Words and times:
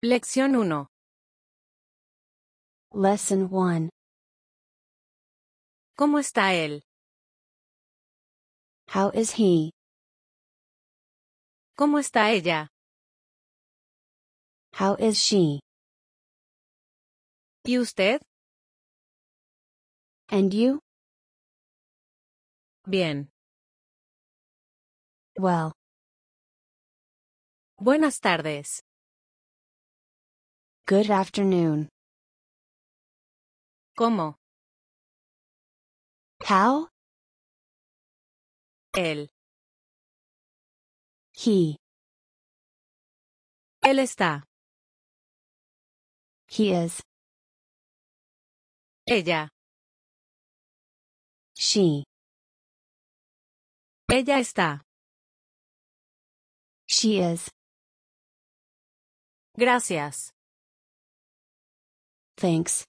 Lección 0.00 0.54
1. 0.54 0.86
Lesson 2.92 3.48
1. 3.50 3.88
¿Cómo 5.96 6.20
está 6.20 6.54
él? 6.54 6.84
How 8.94 9.10
is 9.12 9.32
he? 9.36 9.72
¿Cómo 11.76 11.98
está 11.98 12.30
ella? 12.30 12.68
How 14.78 14.94
is 15.00 15.18
she? 15.18 15.58
¿Y 17.64 17.78
usted? 17.80 18.20
And 20.28 20.54
you? 20.54 20.78
Bien. 22.86 23.30
Well. 25.36 25.72
Buenas 27.80 28.20
tardes. 28.20 28.82
Good 30.88 31.10
afternoon. 31.10 31.90
¿Cómo? 33.94 34.36
How? 36.40 36.88
Él. 38.96 39.28
He. 41.34 41.76
Él 43.84 43.98
está. 43.98 44.44
He 46.48 46.72
is. 46.72 47.02
Ella. 49.06 49.50
She. 51.54 52.04
Ella 54.10 54.38
está. 54.38 54.80
She 56.86 57.20
is. 57.20 57.50
Gracias. 59.54 60.30
Thanks. 62.38 62.84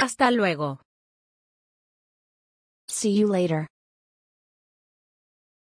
Hasta 0.00 0.32
luego. 0.32 0.80
See 2.88 3.12
you 3.12 3.28
later. 3.28 3.68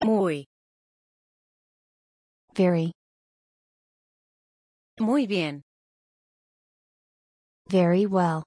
Muy. 0.04 0.44
Very. 2.54 2.92
Muy 5.00 5.26
bien. 5.26 5.62
Very 7.68 8.06
well. 8.06 8.44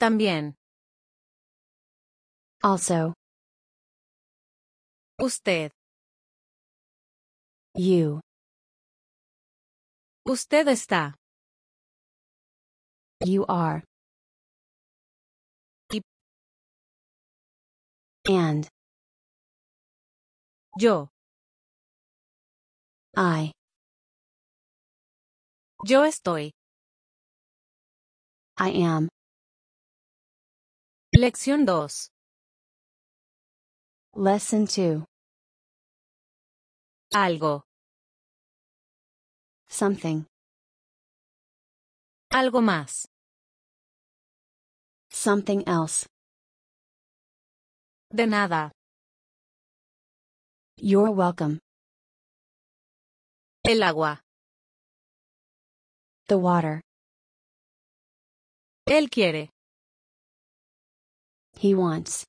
También. 0.00 0.54
Also. 2.64 3.14
Usted. 5.20 5.70
You. 7.76 8.20
Usted 10.24 10.68
está. 10.68 11.16
You 13.24 13.44
are. 13.48 13.82
Y 15.92 16.00
and. 18.30 18.68
Yo. 20.78 21.08
I. 23.16 23.50
Yo 25.84 26.04
estoy. 26.04 26.52
I 28.56 28.70
am. 28.80 29.08
Lección 31.14 31.64
2. 31.66 32.08
Lesson 34.14 34.66
2. 34.66 35.04
Algo. 37.12 37.64
Something. 39.74 40.26
Algo 42.30 42.60
más. 42.60 43.06
Something 45.10 45.62
else. 45.66 46.04
De 48.10 48.26
nada. 48.26 48.72
You're 50.76 51.10
welcome. 51.10 51.58
El 53.64 53.82
agua. 53.82 54.20
The 56.28 56.36
water. 56.36 56.82
Él 58.86 59.08
quiere. 59.08 59.48
He 61.58 61.72
wants. 61.74 62.26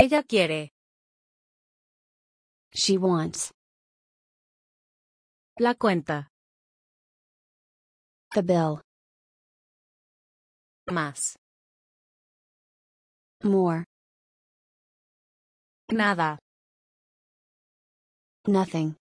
Ella 0.00 0.22
quiere. 0.22 0.70
She 2.72 2.96
wants. 2.96 3.50
La 5.58 5.74
cuenta. 5.74 6.28
The 8.34 8.40
bill. 8.42 8.80
Más. 10.90 11.36
More. 13.44 13.84
Nada. 15.92 16.38
Nothing. 18.46 18.96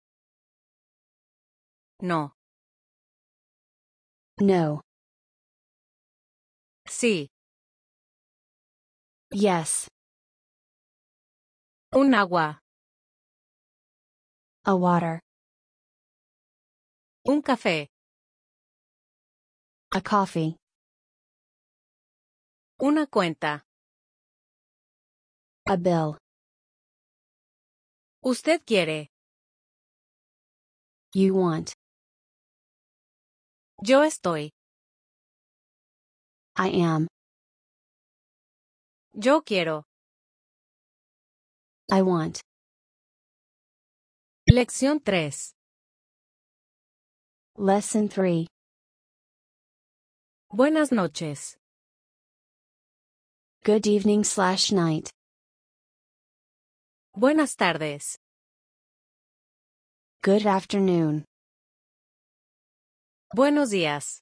No. 2.01 2.33
No. 4.39 4.81
Sí. 6.85 7.27
Yes. 9.31 9.87
Un 11.93 12.13
agua. 12.13 12.59
A 14.65 14.75
water. 14.75 15.21
Un 17.23 17.43
café. 17.43 17.87
A 19.91 20.01
coffee. 20.01 20.55
Una 22.79 23.05
cuenta. 23.05 23.61
A 25.67 25.75
bill. 25.77 26.17
Usted 28.23 28.63
quiere. 28.65 29.09
You 31.13 31.35
want. 31.35 31.73
Yo 33.83 34.03
estoy. 34.03 34.49
I 36.55 36.69
am. 36.83 37.05
Yo 39.13 39.43
quiero. 39.43 39.83
I 41.91 42.01
want. 42.01 42.39
Lección 44.49 44.99
3. 45.03 45.51
Lesson 47.63 48.09
3 48.09 48.47
Buenas 50.51 50.91
noches. 50.91 51.57
Good 53.63 53.85
evening 53.85 54.23
slash 54.23 54.71
night. 54.71 55.11
Buenas 57.15 57.53
tardes. 57.55 58.17
Good 60.23 60.47
afternoon. 60.47 61.23
Buenos 63.35 63.69
días. 63.69 64.21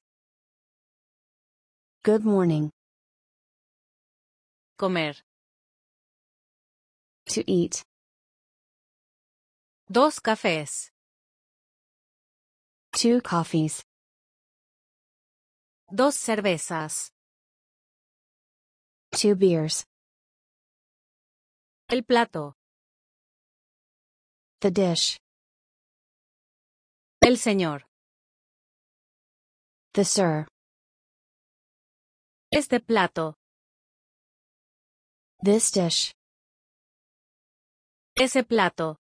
Good 2.03 2.25
morning. 2.25 2.69
Comer. 4.78 5.13
To 7.29 7.49
eat. 7.49 7.83
Dos 9.89 10.19
cafés. 10.19 10.89
Two 12.91 13.22
coffees. 13.22 13.83
Dos 15.91 16.16
cervezas. 16.16 17.09
Two 19.11 19.35
beers. 19.35 19.85
El 21.89 22.03
plato. 22.03 22.53
The 24.61 24.72
dish. 24.72 25.17
El 27.23 27.37
señor. 27.37 27.85
The 29.93 30.03
sir. 30.03 30.47
Este 32.52 32.79
plato. 32.79 33.35
This 35.41 35.72
dish. 35.72 36.14
Ese 38.17 38.43
plato. 38.43 38.97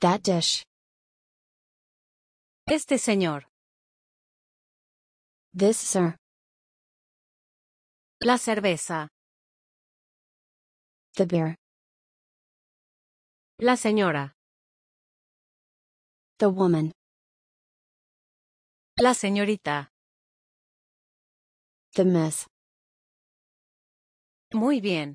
That 0.00 0.22
dish. 0.24 0.64
Este 2.68 2.98
señor. 2.98 3.46
This 5.52 5.76
sir. 5.76 6.16
La 8.20 8.38
cerveza. 8.38 9.06
The 11.14 11.26
beer. 11.26 11.54
La 13.60 13.76
señora. 13.76 14.32
The 16.38 16.48
woman. 16.48 16.90
La 18.98 19.14
señorita. 19.14 19.88
The 21.94 22.04
miss. 22.04 22.48
Muy 24.52 24.80
bien. 24.80 25.14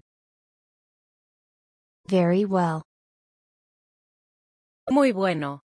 Very 2.08 2.46
well. 2.46 2.84
Muy 4.90 5.12
bueno. 5.12 5.60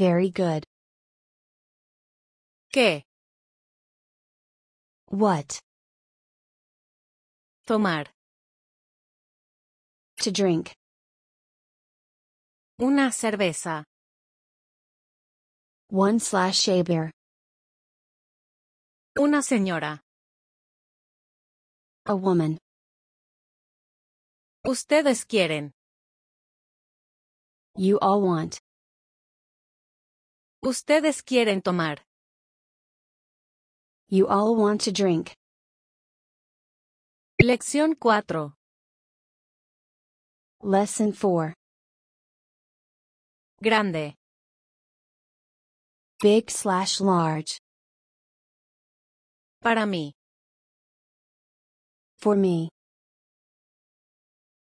Very 0.00 0.30
good. 0.30 0.64
¿Qué? 2.72 3.02
What? 5.10 5.60
Tomar. 7.66 8.06
To 10.22 10.30
drink. 10.30 10.72
Una 12.80 13.12
cerveza. 13.12 13.84
One 15.90 16.18
slash 16.18 16.66
a 16.70 16.80
beer. 16.82 17.10
Una 19.18 19.42
señora. 19.42 19.98
A 22.06 22.16
woman. 22.16 22.56
Ustedes 24.66 25.26
quieren. 25.26 25.72
You 27.76 27.98
all 28.00 28.22
want. 28.22 28.60
Ustedes 30.62 31.22
quieren 31.22 31.62
tomar. 31.62 32.04
You 34.08 34.26
all 34.28 34.54
want 34.56 34.82
to 34.84 34.92
drink. 34.92 35.34
Lección 37.42 37.94
4. 37.98 38.52
Lesson 40.62 41.12
4. 41.14 41.54
Grande. 43.62 44.12
Big 46.22 46.50
slash 46.50 47.00
large. 47.00 47.58
Para 49.62 49.86
mí. 49.86 50.12
For 52.18 52.36
me. 52.36 52.68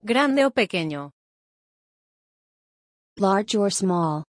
Grande 0.04 0.44
o 0.46 0.52
pequeño. 0.52 1.12
Large 3.18 3.56
or 3.56 3.70
small. 3.72 4.26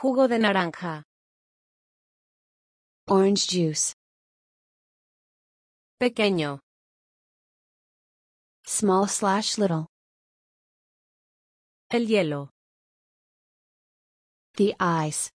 Jugo 0.00 0.28
de 0.28 0.38
naranja. 0.38 1.02
Orange 3.08 3.46
juice. 3.50 3.94
Pequeño. 5.98 6.60
Small 8.64 9.08
slash 9.08 9.58
little. 9.58 9.86
El 11.90 12.06
hielo. 12.06 12.50
The 14.54 14.76
ice. 14.78 15.30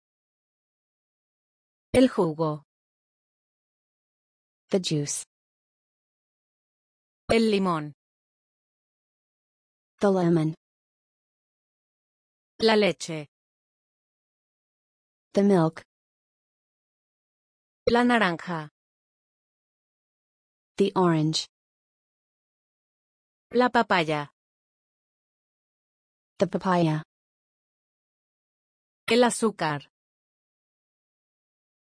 El 1.94 2.08
jugo. 2.08 2.64
The 4.70 4.81
juice. 4.81 5.22
El 7.31 7.49
limón. 7.52 7.93
The 10.00 10.11
lemon. 10.11 10.54
La 12.58 12.75
leche. 12.75 13.28
the 15.38 15.44
milk. 15.44 15.82
La 17.90 18.02
naranja. 18.02 18.69
The 20.79 20.90
orange. 20.96 21.46
La 23.55 23.69
papaya. 23.69 24.26
The 26.40 26.49
papaya. 26.49 27.02
El 29.08 29.23
azúcar. 29.23 29.87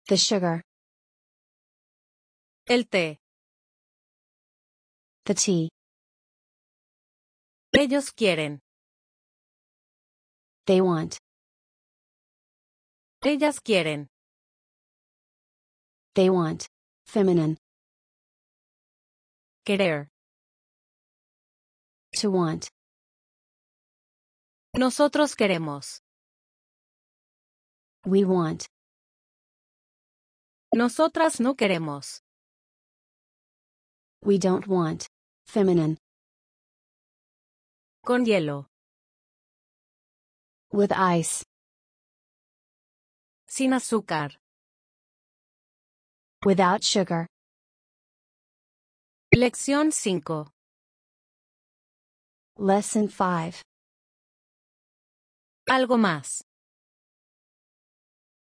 The 0.07 0.17
sugar. 0.17 0.63
El 2.65 2.85
té. 2.87 3.17
The 5.25 5.33
tea. 5.33 5.69
Ellos 7.77 8.11
quieren. 8.13 8.59
They 10.67 10.79
want. 10.79 11.20
Ellas 13.23 13.59
quieren. 13.59 14.07
They 16.15 16.29
want. 16.31 16.65
Feminine. 17.05 17.55
Querer. 19.65 20.07
To 22.19 22.31
want. 22.31 22.69
Nosotros 24.73 25.35
queremos. 25.35 25.99
We 28.07 28.23
want. 28.25 28.65
Nosotras 30.73 31.39
no 31.39 31.53
queremos. 31.53 32.21
We 34.23 34.39
don't 34.39 34.65
want. 34.67 35.07
Feminine. 35.45 35.97
Con 38.03 38.25
hielo. 38.25 38.65
With 40.73 40.91
ice. 40.91 41.43
Sin 43.61 43.73
azúcar. 43.73 44.39
Without 46.43 46.81
sugar. 46.83 47.27
Lección 49.31 49.91
5. 49.91 50.49
Lesson 52.57 53.07
5. 53.07 53.61
Algo 55.69 55.97
más. 55.99 56.41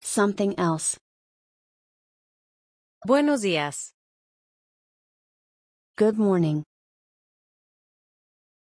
Something 0.03 0.53
else. 0.59 0.99
Buenos 3.07 3.41
días. 3.41 3.93
Good 5.97 6.19
morning. 6.19 6.63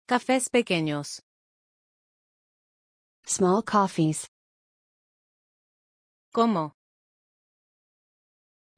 Cafés 0.07 0.51
pequeños. 0.51 1.19
Small 3.25 3.63
coffees. 3.63 4.27
¿Cómo? 6.34 6.73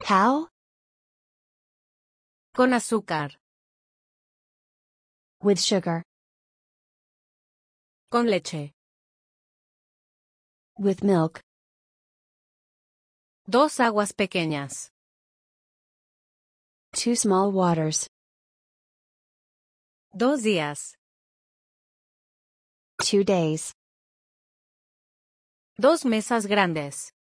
How? 0.03 0.49
Con 2.53 2.73
azúcar. 2.73 3.37
With 5.41 5.57
sugar. 5.59 6.03
Con 8.11 8.27
leche. 8.27 8.73
With 10.77 11.01
milk. 11.01 11.39
Dos 13.47 13.79
aguas 13.79 14.11
pequeñas. 14.11 14.89
Two 16.91 17.15
small 17.15 17.53
waters. 17.53 18.09
Dos 20.13 20.43
días. 20.43 20.95
Two 23.01 23.23
days. 23.23 23.71
Dos 25.79 26.03
mesas 26.03 26.47
grandes. 26.47 27.13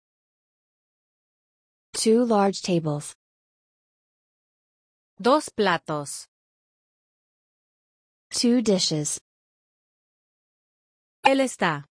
Two 1.96 2.26
large 2.26 2.64
tables. 2.64 3.14
Dos 5.22 5.50
platos. 5.52 6.26
Two 8.32 8.64
dishes. 8.64 9.20
Él 11.24 11.40
está. 11.40 11.86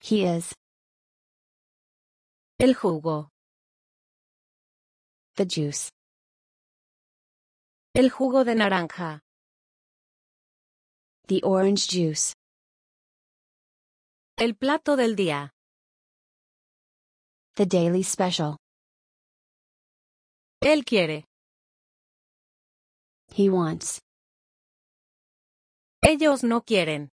He 0.00 0.26
is. 0.26 0.52
El 2.60 2.74
jugo. 2.74 3.30
The 5.36 5.46
juice. 5.46 5.90
El 7.96 8.10
jugo 8.10 8.44
de 8.44 8.54
naranja. 8.54 9.20
The 11.28 11.40
orange 11.42 11.88
juice. 11.88 12.34
El 14.38 14.52
plato 14.56 14.94
del 14.96 15.14
día. 15.16 15.53
The 17.56 17.66
Daily 17.66 18.02
Special. 18.02 18.56
Él 20.60 20.84
quiere. 20.84 21.24
He 23.32 23.48
wants. 23.48 24.00
Ellos 26.04 26.42
no 26.42 26.62
quieren. 26.62 27.08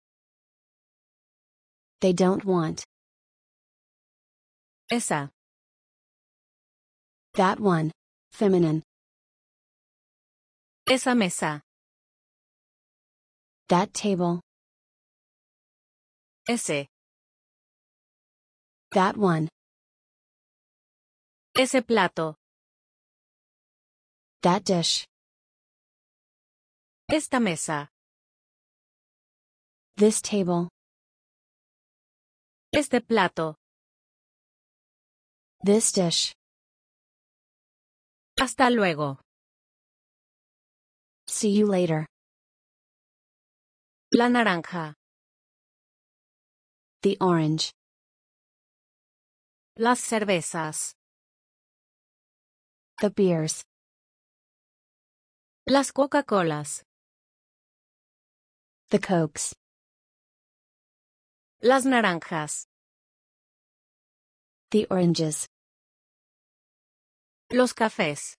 They 1.99 2.13
don't 2.13 2.45
want. 2.45 2.85
Esa. 4.89 5.29
That 7.33 7.59
one. 7.59 7.91
Feminine. 8.31 8.81
Esa 10.89 11.15
mesa. 11.15 11.61
That 13.67 13.93
table. 13.93 14.39
Ese. 16.47 16.87
That 18.93 19.17
one. 19.17 19.49
Ese 21.53 21.81
plato. 21.81 22.35
That 24.41 24.63
dish. 24.63 25.05
Esta 27.11 27.39
mesa. 27.39 27.87
This 29.97 30.21
table. 30.21 30.69
Este 32.73 33.01
plato. 33.05 33.55
This 35.61 35.91
dish. 35.91 36.33
Hasta 38.39 38.69
luego. 38.69 39.19
See 41.27 41.49
you 41.49 41.65
later. 41.65 42.05
La 44.13 44.27
naranja. 44.29 44.93
The 47.01 47.17
orange. 47.19 47.71
Las 49.77 49.99
cervezas. 49.99 50.93
The 53.01 53.09
beers. 53.09 53.63
Las 55.65 55.91
Coca-Colas. 55.93 56.83
The 58.89 58.99
Cokes. 58.99 59.53
Las 61.61 61.85
naranjas. 61.85 62.65
The 64.71 64.85
oranges. 64.89 65.47
Los 67.51 67.71
cafés. 67.73 68.35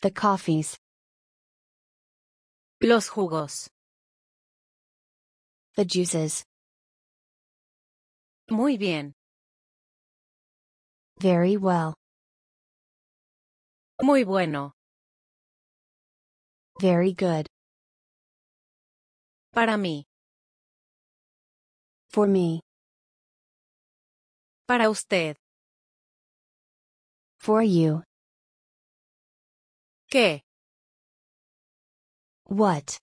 The 0.00 0.10
coffees. 0.10 0.76
Los 2.80 3.08
jugos. 3.08 3.68
The 5.76 5.84
juices. 5.84 6.44
Muy 8.50 8.76
bien. 8.78 9.12
Very 11.20 11.56
well. 11.56 11.94
Muy 14.00 14.22
bueno. 14.22 14.72
Very 16.80 17.14
good. 17.14 17.46
Para 19.50 19.76
mí. 19.76 20.04
For 22.12 22.28
me. 22.28 22.60
Para 24.68 24.88
usted. 24.88 25.36
For 27.40 27.62
you. 27.62 28.04
¿Qué? 30.08 30.42
What? 32.44 32.98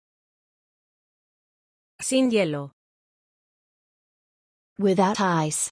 Sin 2.00 2.32
hielo. 2.32 2.72
Without 4.80 5.20
ice. 5.20 5.72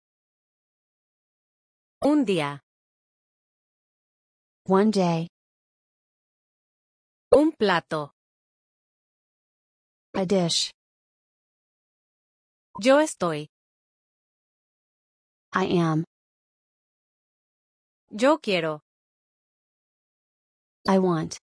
Un 2.01 2.25
día. 2.25 2.62
One 4.65 4.91
day. 4.91 5.27
Un 7.35 7.51
plato. 7.51 8.11
A 10.13 10.25
dish. 10.25 10.71
Yo 12.79 12.99
estoy. 12.99 13.47
I 15.51 15.65
am. 15.65 16.05
Yo 18.09 18.37
quiero. 18.37 18.79
I 20.87 20.97
want. 20.97 21.39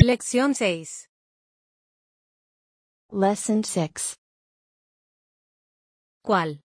Lección 0.00 0.54
6. 0.54 1.08
Lesson 3.10 3.64
6. 3.64 4.14
¿Cuál? 6.24 6.60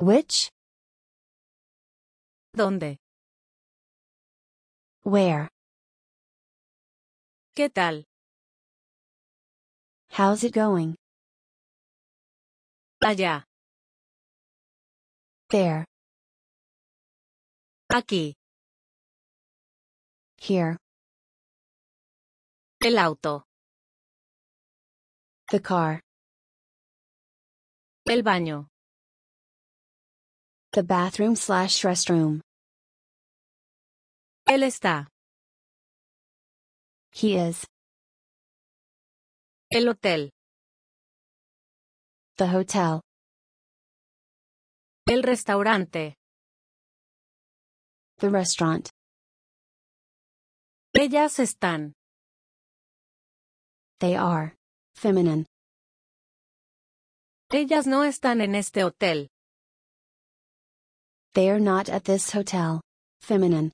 Which? 0.00 0.50
¿Dónde? 2.52 2.98
Where? 5.04 5.50
¿Qué 7.54 7.70
tal? 7.70 8.06
How's 10.08 10.42
it 10.42 10.52
going? 10.54 10.96
Allá. 13.00 13.44
There. 15.48 15.86
Aquí. 17.88 18.34
Here. 20.38 20.76
El 22.80 22.98
auto. 22.98 23.44
The 25.52 25.60
car. 25.60 26.00
El 28.06 28.22
baño. 28.24 28.69
The 30.72 30.84
bathroom 30.84 31.34
slash 31.34 31.82
restroom. 31.82 32.42
Él 34.48 34.62
está. 34.62 35.08
He 37.10 37.36
is. 37.36 37.66
El 39.72 39.86
hotel. 39.86 40.30
The 42.36 42.46
hotel. 42.46 43.00
El 45.08 45.22
restaurante. 45.22 46.14
The 48.18 48.30
restaurant. 48.30 48.90
Ellas 50.96 51.40
están. 51.40 51.94
They 53.98 54.14
are. 54.14 54.54
Feminine. 54.94 55.46
Ellas 57.52 57.88
no 57.88 58.04
están 58.04 58.40
en 58.40 58.54
este 58.54 58.84
hotel. 58.84 59.26
They 61.34 61.48
are 61.48 61.60
not 61.60 61.88
at 61.88 62.04
this 62.06 62.30
hotel. 62.32 62.80
Feminine. 63.20 63.70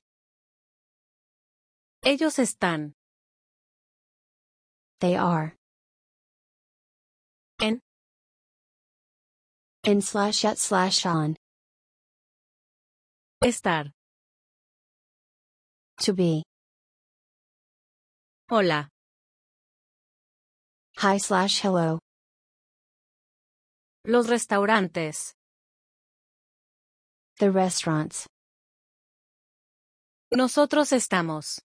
Ellos 2.05 2.37
están. 2.37 2.93
They 5.01 5.15
are. 5.15 5.55
En. 7.59 7.79
In 9.85 10.01
slash 10.01 10.45
at 10.45 10.59
slash 10.59 11.03
on. 11.07 11.35
Estar. 13.43 13.89
To 16.01 16.13
be. 16.13 16.43
Hola. 18.51 18.87
Hi 20.97 21.17
slash 21.17 21.59
hello. 21.61 21.97
Los 24.05 24.27
restaurantes. 24.29 25.31
The 27.39 27.51
restaurants. 27.51 28.25
Nosotros 30.35 30.91
estamos. 30.91 31.59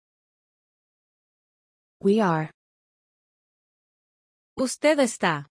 We 2.02 2.20
are. 2.20 2.50
Usted 4.58 4.98
está. 4.98 5.46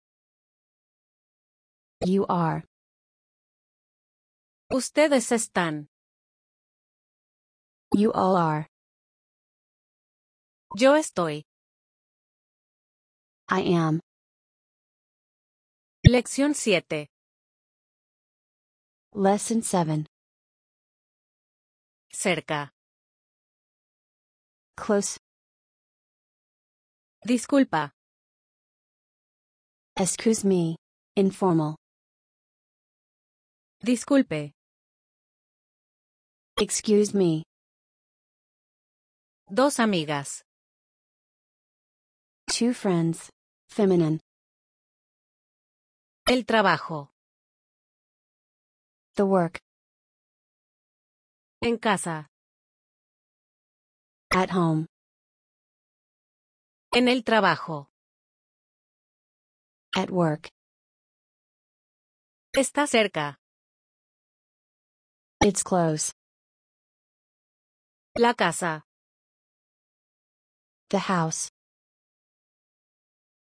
You 2.06 2.28
are. 2.30 2.63
Ustedes 4.72 5.32
están. 5.32 5.88
You 7.96 8.12
all 8.13 8.36
are. 8.36 8.68
Yo 10.78 10.94
estoy. 10.98 11.42
I 13.50 13.62
am. 13.62 14.01
Lección 16.08 16.54
7. 16.56 17.08
Lesson 19.13 19.62
7. 19.63 20.06
Cerca. 22.22 22.70
Close. 24.80 25.18
Disculpa. 27.28 27.90
Excuse 30.00 30.46
me. 30.46 30.75
Informal. 31.18 31.78
Disculpe. 33.84 34.51
Excuse 36.60 37.16
me. 37.16 37.42
Dos 39.51 39.80
amigas. 39.80 40.44
Two 42.51 42.75
friends. 42.75 43.32
Feminine. 43.68 44.20
El 46.30 46.44
trabajo. 46.46 47.08
The 49.16 49.25
work. 49.25 49.58
En 51.63 51.77
casa. 51.77 52.27
At 54.32 54.50
home. 54.50 54.88
En 56.91 57.08
el 57.08 57.24
trabajo. 57.24 57.91
At 59.96 60.10
work. 60.10 60.50
Está 62.51 62.88
cerca. 62.88 63.38
It's 65.39 65.62
close. 65.63 66.13
La 68.15 68.34
casa. 68.34 68.82
The 70.89 70.98
house. 71.00 71.50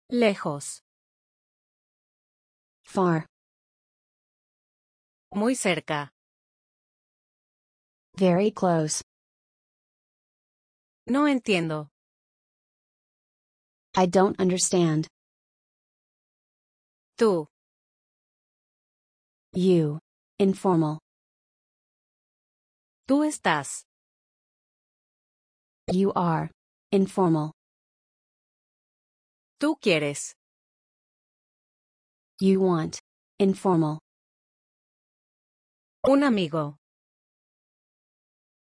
Lejos. 0.09 0.81
Far. 2.83 3.27
Muy 5.31 5.53
cerca. 5.53 6.11
Very 8.17 8.49
close. 8.49 9.03
No 11.05 11.25
entiendo. 11.27 11.87
I 13.95 14.07
don't 14.07 14.39
understand. 14.39 15.07
Tú. 17.19 17.45
You. 19.53 19.99
Informal. 20.39 20.97
Tú 23.07 23.23
estás. 23.23 23.83
You 25.91 26.11
are. 26.15 26.49
Informal. 26.91 27.51
Tú 29.61 29.75
quieres. 29.79 30.33
You 32.41 32.61
want. 32.61 32.99
Informal. 33.37 33.99
Un 36.07 36.23
amigo. 36.23 36.76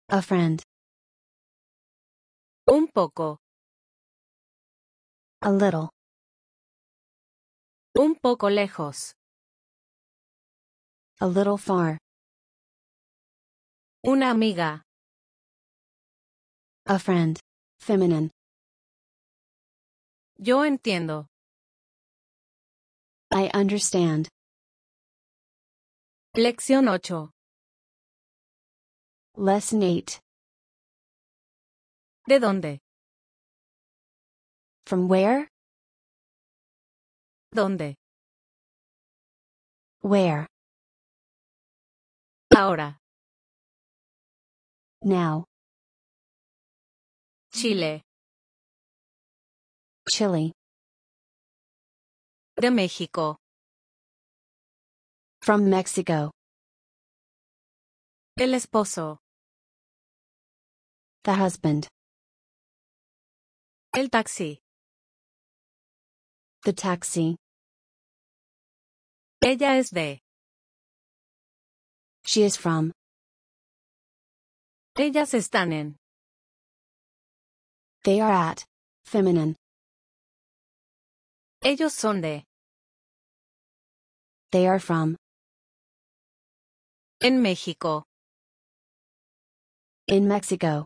A 0.08 0.22
friend. 0.22 0.62
Un 2.68 2.88
poco. 2.94 3.38
A 5.42 5.52
little. 5.52 5.90
Un 7.98 8.14
poco 8.22 8.48
lejos. 8.52 9.14
A 11.20 11.26
little 11.28 11.58
far. 11.58 11.98
Una 14.06 14.28
amiga. 14.30 14.84
A 16.86 17.00
friend. 17.00 17.40
Feminine. 17.80 18.30
Yo 20.38 20.60
entiendo. 20.66 21.26
I 23.34 23.50
understand. 23.56 24.28
Lección 26.36 26.90
8. 26.90 27.32
Lesson 29.38 29.84
8. 29.84 30.20
¿De 32.26 32.40
dónde? 32.40 32.80
From 34.86 35.10
where? 35.12 35.50
¿Dónde? 37.52 37.96
Where? 40.02 40.48
Ahora. 42.58 42.98
Now. 45.04 45.44
Chile. 47.52 48.04
Chile. 50.10 50.54
De 52.56 52.70
México. 52.72 53.36
From 55.42 55.70
Mexico. 55.70 56.32
El 58.38 58.54
esposo. 58.54 59.18
The 61.26 61.34
husband. 61.34 61.88
El 63.96 64.10
taxi. 64.10 64.60
The 66.64 66.72
taxi. 66.74 67.36
Ella 69.44 69.78
es 69.80 69.90
de. 69.90 70.20
She 72.26 72.44
is 72.44 72.56
from. 72.58 72.92
Ellas 75.00 75.34
están 75.34 75.74
en. 75.74 75.96
They 78.04 78.20
are 78.22 78.32
at. 78.32 78.64
Feminine. 79.06 79.56
Ellos 81.64 81.96
son 81.96 82.22
de. 82.22 82.44
They 84.52 84.68
are 84.68 84.80
from. 84.80 85.16
En 87.24 87.42
México. 87.44 88.04
In 90.08 90.28
Mexico. 90.28 90.86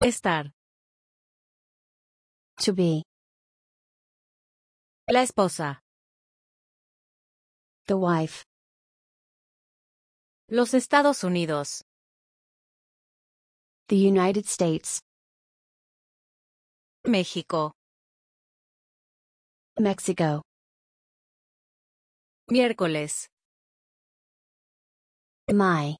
Estar. 0.00 0.50
To 2.64 2.74
be. 2.74 3.02
La 5.08 5.22
esposa. 5.22 5.80
The 7.86 7.94
wife. 7.94 8.44
Los 10.50 10.74
Estados 10.74 11.24
Unidos. 11.24 11.82
The 13.88 13.96
United 13.96 14.44
States. 14.46 15.00
México. 17.06 17.72
Mexico. 19.78 20.42
Miércoles. 22.50 23.28
My. 25.48 25.96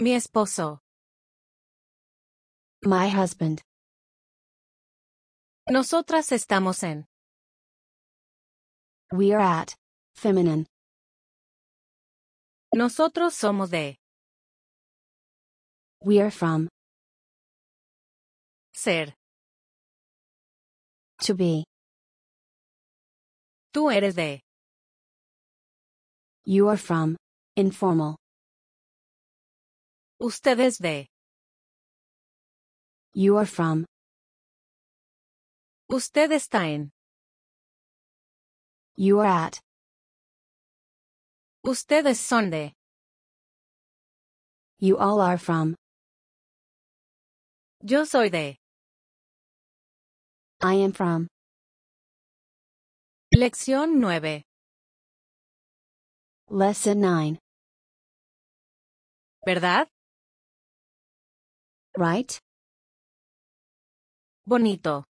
Mi 0.00 0.14
esposo. 0.14 0.78
My 2.84 3.06
husband. 3.08 3.62
Nosotras 5.70 6.32
estamos 6.32 6.82
en. 6.82 7.04
We 9.12 9.32
are 9.32 9.38
at. 9.40 9.76
Feminine. 10.16 10.66
Nosotros 12.74 13.34
somos 13.34 13.70
de. 13.70 13.94
We 16.00 16.20
are 16.20 16.32
from. 16.32 16.68
Ser. 18.74 19.14
To 21.20 21.34
be. 21.34 21.64
Tú 23.72 23.92
eres 23.94 24.16
de. 24.16 24.40
You 26.44 26.66
are 26.66 26.76
from. 26.76 27.16
Informal. 27.54 28.16
Ustedes 30.20 30.78
de. 30.80 31.06
You 33.14 33.36
are 33.36 33.44
from. 33.46 33.84
Usted 35.92 36.30
está 36.32 36.70
en. 36.72 36.88
You 38.96 39.18
are 39.20 39.26
at. 39.26 39.60
Ustedes 41.66 42.16
son 42.16 42.48
de. 42.48 42.72
You 44.78 44.96
all 44.96 45.20
are 45.20 45.36
from. 45.36 45.74
Yo 47.82 48.04
soy 48.04 48.30
de. 48.30 48.56
I 50.62 50.74
am 50.74 50.92
from. 50.92 51.28
Lección 53.34 53.96
9. 53.96 54.42
Lesson 56.48 56.98
9. 57.00 57.38
¿Verdad? 59.46 59.86
Right? 61.98 62.40
Bonito. 64.44 65.04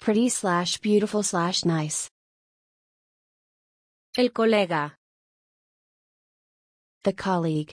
Pretty 0.00 0.28
slash 0.28 0.76
beautiful 0.78 1.22
slash 1.22 1.64
nice. 1.64 2.10
El 4.18 4.28
colega. 4.32 4.92
The 7.04 7.14
colleague. 7.14 7.72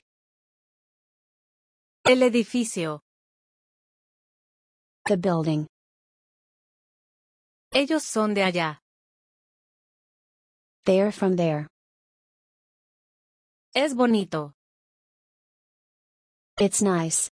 El 2.05 2.21
edificio. 2.23 2.99
The 5.05 5.17
building. 5.17 5.67
Ellos 7.73 8.03
son 8.05 8.33
de 8.33 8.43
allá. 8.43 8.77
They 10.85 11.01
are 11.01 11.11
from 11.11 11.35
there. 11.35 11.67
Es 13.75 13.93
bonito. 13.93 14.53
It's 16.57 16.81
nice. 16.81 17.29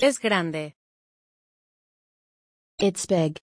Es 0.00 0.18
grande. 0.18 0.74
It's 2.80 3.06
big. 3.06 3.38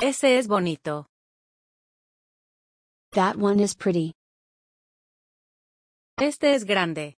Ese 0.00 0.24
es 0.38 0.48
bonito. 0.48 1.06
That 3.12 3.36
one 3.36 3.60
is 3.60 3.74
pretty. 3.74 4.14
Este 6.18 6.44
es 6.52 6.64
grande. 6.64 7.14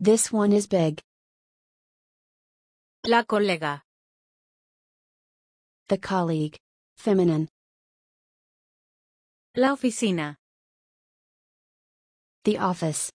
This 0.00 0.32
one 0.32 0.52
is 0.52 0.66
big. 0.66 1.00
La 3.06 3.22
colega. 3.22 3.82
The 5.88 5.98
colleague. 5.98 6.58
Feminine. 6.96 7.48
La 9.56 9.74
oficina. 9.76 10.36
The 12.44 12.58
office. 12.58 13.12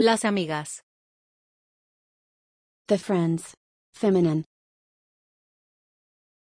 Las 0.00 0.24
amigas. 0.24 0.80
The 2.88 2.96
friends. 2.96 3.54
Feminine. 3.92 4.44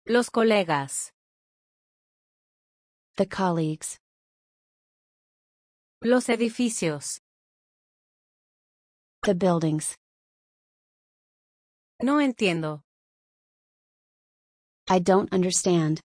Los 0.05 0.29
colegas. 0.29 1.11
The 3.15 3.25
colleagues. 3.25 3.99
Los 6.03 6.27
edificios. 6.27 7.19
The 9.23 9.33
buildings. 9.33 9.95
No 12.01 12.17
entiendo. 12.19 12.81
I 14.89 14.99
don't 14.99 15.31
understand. 15.31 16.01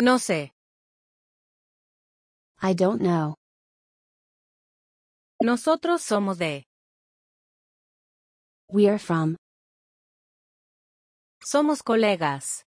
No 0.00 0.16
sé. 0.16 0.50
I 2.60 2.72
don't 2.74 3.00
know. 3.00 3.37
Nosotros 5.40 6.02
somos 6.02 6.38
de. 6.38 6.64
We 8.70 8.88
are 8.88 8.98
from. 8.98 9.36
Somos 11.44 11.82
colegas. 11.84 12.64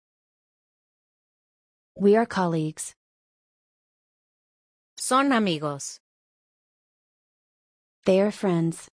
We 1.95 2.17
are 2.17 2.25
colleagues. 2.27 2.93
Son 4.97 5.31
amigos. 5.31 5.99
They 8.03 8.19
are 8.19 8.31
friends. 8.33 8.89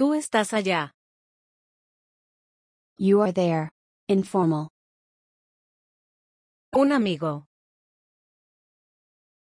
Tú 0.00 0.14
estás 0.16 0.54
allá. 0.54 0.90
You 2.96 3.20
are 3.20 3.32
there. 3.32 3.68
Informal. 4.08 4.68
Un 6.74 6.92
amigo. 6.92 7.44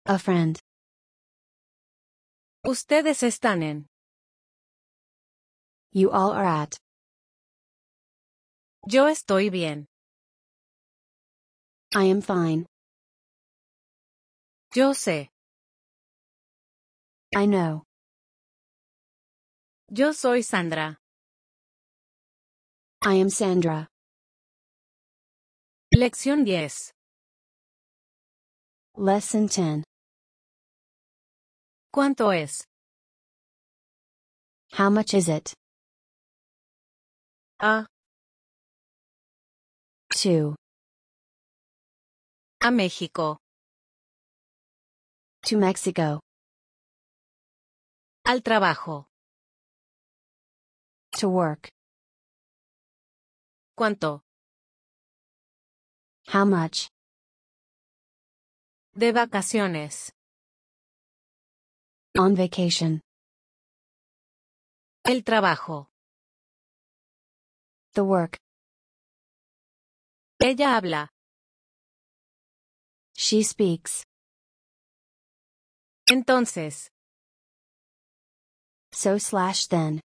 A 0.06 0.18
friend. 0.18 0.58
Ustedes 2.66 3.22
están 3.22 3.62
en. 3.62 3.86
You 5.92 6.10
all 6.10 6.32
are 6.32 6.46
at. 6.62 6.78
Yo 8.88 9.06
estoy 9.08 9.50
bien. 9.50 9.84
I 11.94 12.04
am 12.04 12.22
fine. 12.22 12.64
Yo 14.74 14.94
sé. 14.94 15.28
I 17.36 17.44
know. 17.44 17.82
Yo 19.90 20.12
soy 20.14 20.40
Sandra. 20.42 20.96
I 23.02 23.16
am 23.16 23.28
Sandra. 23.28 23.88
Lección 25.94 26.44
10. 26.46 26.92
Lesson 28.96 29.48
10. 29.48 29.84
¿Cuánto 31.94 32.32
es? 32.32 32.66
How 34.76 34.90
much 34.90 35.14
is 35.14 35.28
it? 35.28 35.52
A. 37.60 37.86
To. 40.24 40.56
A 42.60 42.72
México. 42.72 43.36
To 45.48 45.56
Mexico. 45.56 46.18
Al 48.26 48.42
trabajo. 48.42 49.06
To 51.20 51.28
work. 51.28 51.68
¿Cuánto? 53.78 54.22
How 56.26 56.44
much? 56.44 56.88
De 58.96 59.12
vacaciones. 59.12 60.10
On 62.16 62.36
vacation. 62.36 63.00
El 65.04 65.24
trabajo. 65.24 65.88
The 67.94 68.04
work. 68.04 68.38
Ella 70.40 70.76
habla. 70.76 71.08
She 73.16 73.42
speaks. 73.42 74.04
Entonces. 76.08 76.88
So 78.92 79.18
slash 79.18 79.66
then. 79.66 80.00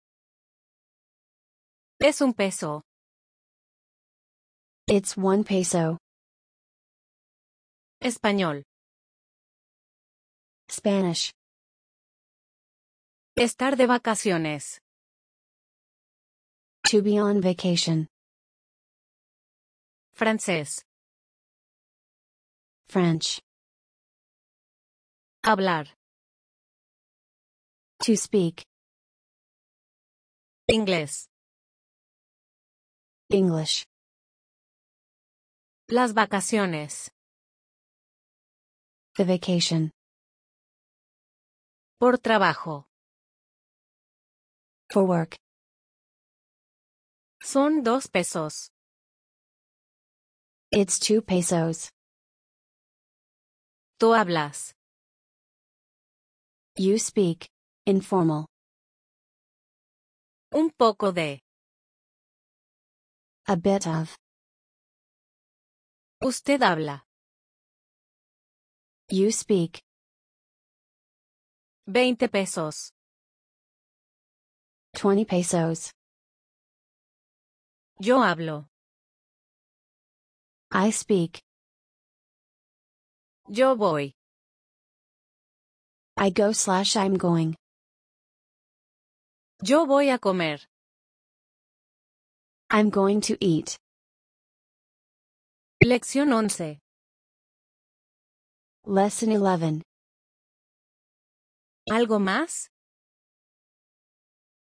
Es 2.02 2.22
un 2.24 2.34
peso. 2.34 2.82
It's 4.88 5.16
one 5.16 5.44
peso. 5.44 6.00
Español. 8.04 8.64
Spanish. 10.68 11.30
Estar 13.42 13.78
de 13.78 13.88
vacaciones. 13.88 14.82
To 16.92 17.02
be 17.02 17.18
on 17.22 17.40
vacation. 17.40 18.10
Francés. 20.14 20.84
French. 22.90 23.40
Hablar. 25.42 25.88
To 28.04 28.18
speak. 28.18 28.66
Inglés. 30.70 31.28
English. 33.30 33.86
Las 35.88 36.12
vacaciones. 36.14 37.10
The 39.16 39.24
vacation. 39.24 39.92
Por 41.98 42.18
trabajo. 42.20 42.89
For 44.90 45.04
work. 45.06 45.36
Son 47.44 47.84
dos 47.84 48.08
pesos. 48.08 48.72
It's 50.72 50.98
two 50.98 51.22
pesos. 51.22 51.92
Tú 54.00 54.14
hablas. 54.18 54.74
You 56.76 56.98
speak. 56.98 57.50
Informal. 57.86 58.48
Un 60.56 60.72
poco 60.72 61.12
de. 61.12 61.40
A 63.48 63.56
bit 63.56 63.86
of. 63.86 64.18
Usted 66.24 66.62
habla. 66.64 67.04
You 69.12 69.32
speak. 69.32 69.84
Veinte 71.88 72.28
pesos. 72.32 72.92
20 74.96 75.24
pesos. 75.26 75.92
Yo 78.00 78.24
hablo. 78.24 78.66
I 80.72 80.90
speak. 80.92 81.42
Yo 83.48 83.76
voy. 83.76 84.14
I 86.18 86.32
go 86.32 86.52
slash 86.54 86.96
I'm 86.96 87.16
going. 87.18 87.56
Yo 89.64 89.86
voy 89.86 90.10
a 90.14 90.18
comer. 90.18 90.58
I'm 92.72 92.90
going 92.90 93.22
to 93.22 93.38
eat. 93.40 93.78
Lección 95.84 96.34
11. 96.34 96.80
Lesson 98.88 99.32
11. 99.32 99.84
¿Algo 101.92 102.18
más? 102.20 102.70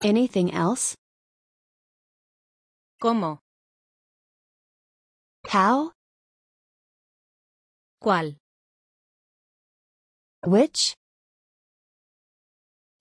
Anything 0.00 0.50
else? 0.54 0.94
¿Cómo? 3.00 3.40
How? 5.52 5.92
¿Cuál? 8.00 8.36
Which? 10.46 10.94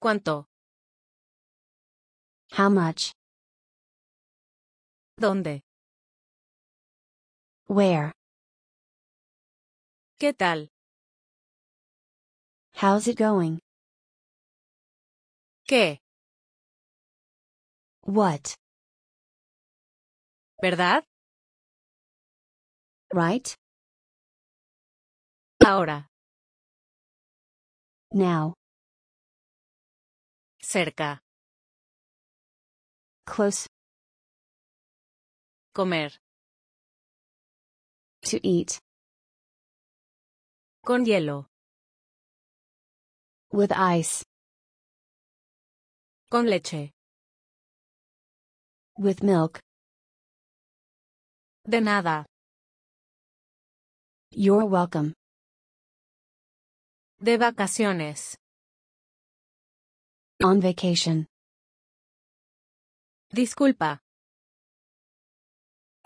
¿Cuánto? 0.01 0.45
How 2.51 2.69
much? 2.71 3.12
¿Dónde? 5.19 5.62
Where? 7.67 8.13
¿Qué 10.19 10.33
tal? 10.33 10.69
How's 12.73 13.07
it 13.07 13.17
going? 13.19 13.60
¿Qué? 15.67 15.99
What? 18.08 18.56
¿Verdad? 20.63 21.04
Right? 23.13 23.54
Ahora. 25.65 26.08
Now. 28.13 28.54
Cerca. 30.63 31.20
Close. 33.26 33.67
Comer. 35.76 36.12
To 38.22 38.39
eat. 38.41 38.80
Con 40.86 41.04
hielo. 41.06 41.48
With 43.52 43.74
ice. 43.76 44.24
Con 46.32 46.46
leche. 46.46 46.93
With 48.99 49.21
milk. 49.21 49.60
De 51.69 51.79
nada. 51.79 52.25
You're 54.31 54.65
welcome. 54.65 55.13
De 57.21 57.38
vacaciones. 57.38 58.33
On 60.43 60.60
vacation. 60.60 61.27
Disculpa. 63.36 63.99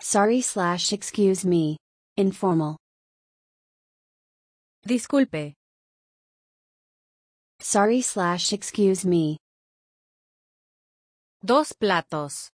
Sorry 0.02 0.42
slash 0.42 0.92
excuse 0.92 1.46
me. 1.46 1.78
Informal. 2.18 2.76
Disculpe. 4.86 5.54
Sorry 7.58 8.02
slash 8.02 8.52
excuse 8.52 9.06
me. 9.06 9.38
Dos 11.42 11.72
platos. 11.72 12.50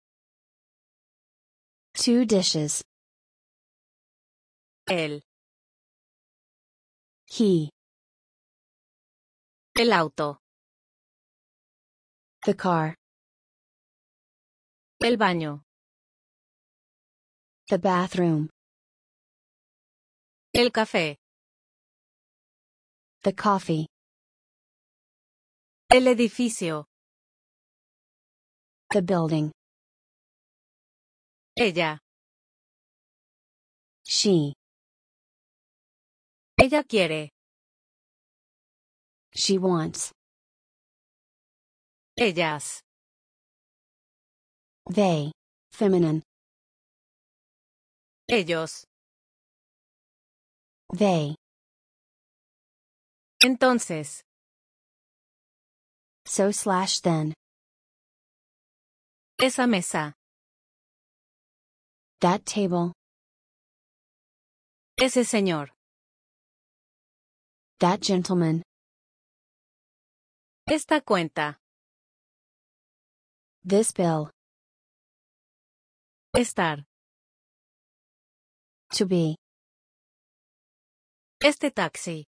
Two 1.94 2.24
dishes. 2.24 2.82
Él. 4.88 5.20
He. 7.26 7.70
El 9.78 9.92
auto. 9.92 10.38
The 12.44 12.54
car. 12.54 12.96
El 15.02 15.16
baño. 15.16 15.62
The 17.68 17.78
bathroom. 17.78 18.48
El 20.54 20.70
café. 20.72 21.16
The 23.22 23.32
coffee. 23.34 23.86
El 25.90 26.08
edificio. 26.08 26.86
The 28.90 29.02
building. 29.02 29.52
Ella. 31.56 31.98
She. 34.04 34.54
Ella 36.60 36.82
quiere. 36.84 37.28
She 39.34 39.58
wants. 39.58 40.12
Ellas. 42.18 42.80
They. 44.90 45.32
Feminine. 45.70 46.22
Ellos. 48.30 48.84
They. 50.94 51.36
Entonces. 53.44 54.22
So 56.24 56.50
slash 56.50 57.00
then. 57.00 57.34
Esa 59.38 59.66
mesa. 59.66 60.14
That 62.22 62.46
table. 62.46 62.92
Ese 64.96 65.24
señor. 65.26 65.70
That 67.80 68.00
gentleman. 68.00 68.62
Esta 70.70 71.00
cuenta. 71.00 71.56
This 73.64 73.90
bill. 73.90 74.30
Estar. 76.36 76.84
To 78.92 79.04
be. 79.06 79.34
Este 81.44 81.72
taxi. 81.74 82.26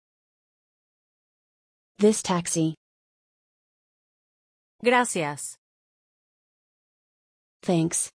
This 1.97 2.21
taxi. 2.21 2.75
Gracias. 4.83 5.55
Thanks. 7.63 8.11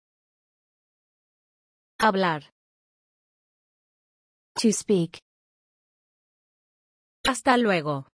Hablar. 2.05 2.49
To 4.59 4.73
speak. 4.73 5.21
Hasta 7.25 7.55
luego. 7.55 8.05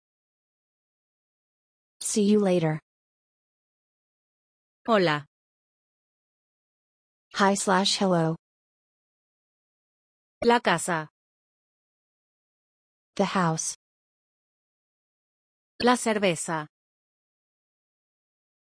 See 2.00 2.26
you 2.30 2.38
later. 2.40 2.80
Hola. 4.88 5.26
Hi 7.34 7.56
slash 7.56 7.98
hello. 7.98 8.36
La 10.44 10.60
casa. 10.60 11.10
The 13.16 13.26
house. 13.26 13.74
La 15.82 15.96
cerveza. 15.98 16.68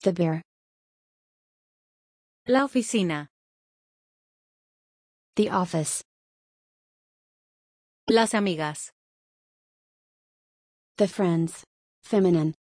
The 0.04 0.14
beer. 0.14 0.44
La 2.46 2.66
oficina. 2.66 3.28
The 5.38 5.52
office. 5.52 6.02
Las 8.10 8.34
amigas. 8.34 8.90
The 10.98 11.08
friends. 11.08 11.64
Feminine. 12.02 12.56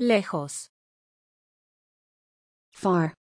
Lejos. 0.00 0.66
Far. 2.72 3.14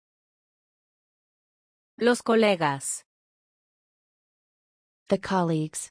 Los 1.99 2.23
colegas. 2.23 3.03
The 5.11 5.19
colleagues. 5.19 5.91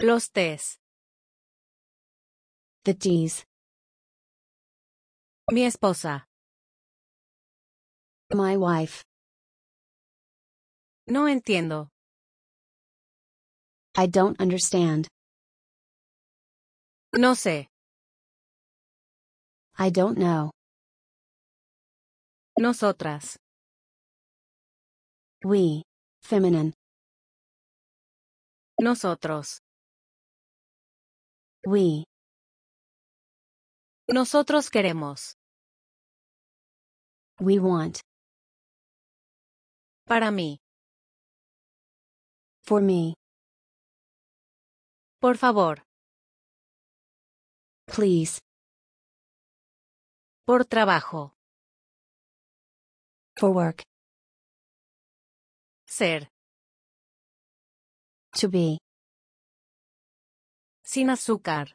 Los 0.00 0.28
T's. 0.30 0.76
The 2.84 2.94
D's. 2.94 3.42
Mi 5.50 5.62
esposa. 5.64 6.22
My 8.32 8.56
wife. 8.56 9.02
No 11.10 11.26
entiendo. 11.26 11.88
I 13.96 14.06
don't 14.06 14.38
understand. 14.40 15.08
No 17.14 17.32
sé. 17.34 17.68
I 19.78 19.88
don't 19.88 20.18
know. 20.18 20.50
Nosotras. 22.60 23.38
We. 25.42 25.82
Feminine. 26.20 26.74
Nosotros. 28.78 29.60
We. 31.66 32.04
Nosotros 34.10 34.68
queremos. 34.68 35.32
We 37.40 37.58
want. 37.58 38.00
Para 40.06 40.30
mí. 40.30 40.58
For 42.68 42.82
me. 42.82 43.14
Por 45.22 45.38
favor. 45.38 45.82
Please. 47.86 48.40
Por 50.46 50.66
trabajo. 50.66 51.32
For 53.38 53.52
work. 53.52 53.82
Ser. 55.86 56.28
To 58.36 58.48
be. 58.50 58.78
Sin 60.84 61.08
azúcar. 61.08 61.72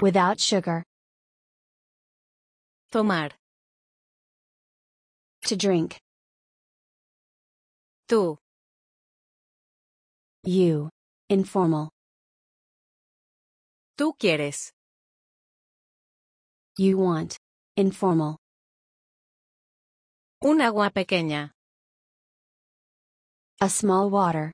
Without 0.00 0.40
sugar. 0.40 0.82
Tomar. 2.90 3.32
To 5.42 5.56
drink. 5.56 5.98
Tú. 8.08 8.38
You. 10.50 10.88
Informal. 11.28 11.90
Tú 13.98 14.14
quieres. 14.18 14.72
You 16.78 16.96
want. 16.96 17.36
Informal. 17.76 18.38
Un 20.42 20.62
agua 20.62 20.88
pequeña. 20.90 21.50
A 23.60 23.68
small 23.68 24.08
water. 24.08 24.50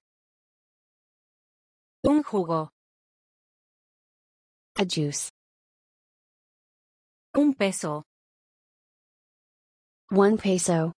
Un 2.02 2.24
jugo. 2.24 2.70
A 4.76 4.84
juice. 4.84 5.30
Un 7.36 7.54
peso. 7.54 8.02
One 10.10 10.38
peso. 10.38 10.92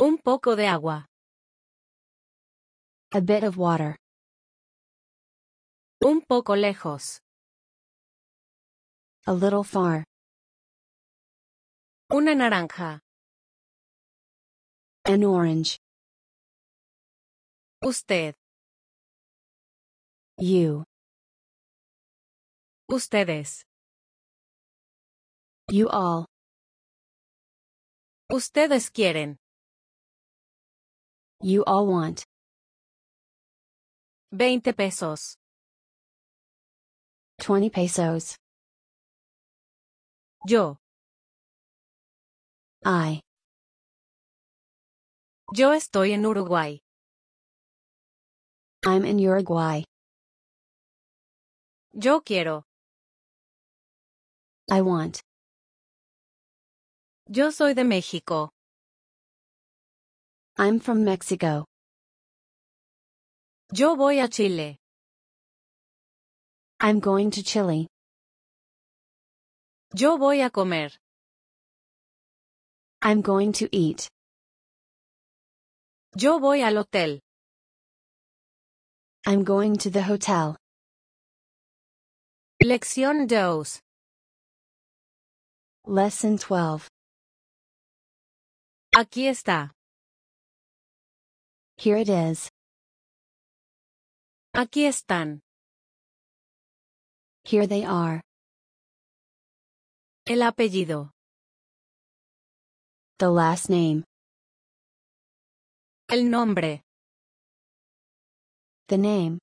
Un 0.00 0.16
poco 0.16 0.56
de 0.56 0.66
agua. 0.66 1.04
A 3.14 3.20
bit 3.20 3.44
of 3.44 3.56
water. 3.56 3.94
Un 6.04 6.22
poco 6.22 6.54
lejos. 6.56 7.20
A 9.26 9.32
little 9.32 9.62
far. 9.62 10.04
Una 12.12 12.34
naranja. 12.34 12.98
An 15.04 15.22
orange. 15.22 15.78
Usted. 17.82 18.34
You. 20.38 20.82
Ustedes. 22.90 23.62
You 25.70 25.88
all. 25.88 26.26
Ustedes 28.32 28.90
quieren. 28.90 29.36
You 31.40 31.62
all 31.68 31.86
want. 31.86 32.25
20 34.32 34.72
pesos. 34.74 35.36
20 37.38 37.70
pesos. 37.70 38.36
Yo. 40.48 40.78
I. 42.84 43.20
Yo 45.54 45.72
estoy 45.72 46.10
en 46.12 46.26
Uruguay. 46.26 46.80
I'm 48.84 49.04
in 49.04 49.20
Uruguay. 49.20 49.84
Yo 51.92 52.20
quiero. 52.22 52.64
I 54.68 54.80
want. 54.80 55.18
Yo 57.28 57.50
soy 57.52 57.74
de 57.74 57.84
México. 57.84 58.48
I'm 60.56 60.80
from 60.80 61.04
Mexico. 61.04 61.66
Yo 63.72 63.96
voy 63.96 64.20
a 64.20 64.28
Chile. 64.28 64.76
I'm 66.78 67.00
going 67.00 67.32
to 67.32 67.42
Chile. 67.42 67.88
Yo 69.92 70.18
voy 70.18 70.42
a 70.44 70.50
comer. 70.50 70.90
I'm 73.02 73.22
going 73.22 73.52
to 73.54 73.68
eat. 73.72 74.06
Yo 76.16 76.38
voy 76.38 76.62
al 76.62 76.76
hotel. 76.76 77.18
I'm 79.26 79.42
going 79.42 79.76
to 79.78 79.90
the 79.90 80.02
hotel. 80.04 80.56
Lección 82.62 83.26
12. 83.28 83.80
Lesson 85.86 86.38
12. 86.38 86.88
Aquí 88.96 89.26
está. 89.26 89.72
Here 91.78 91.96
it 91.96 92.08
is. 92.08 92.48
Aquí 94.58 94.86
están. 94.86 95.42
Here 97.44 97.66
they 97.68 97.84
are. 97.84 98.22
El 100.24 100.40
apellido. 100.42 101.10
The 103.18 103.26
last 103.28 103.68
name. 103.68 104.04
El 106.08 106.30
nombre. 106.30 106.80
The 108.88 108.96
name. 108.96 109.40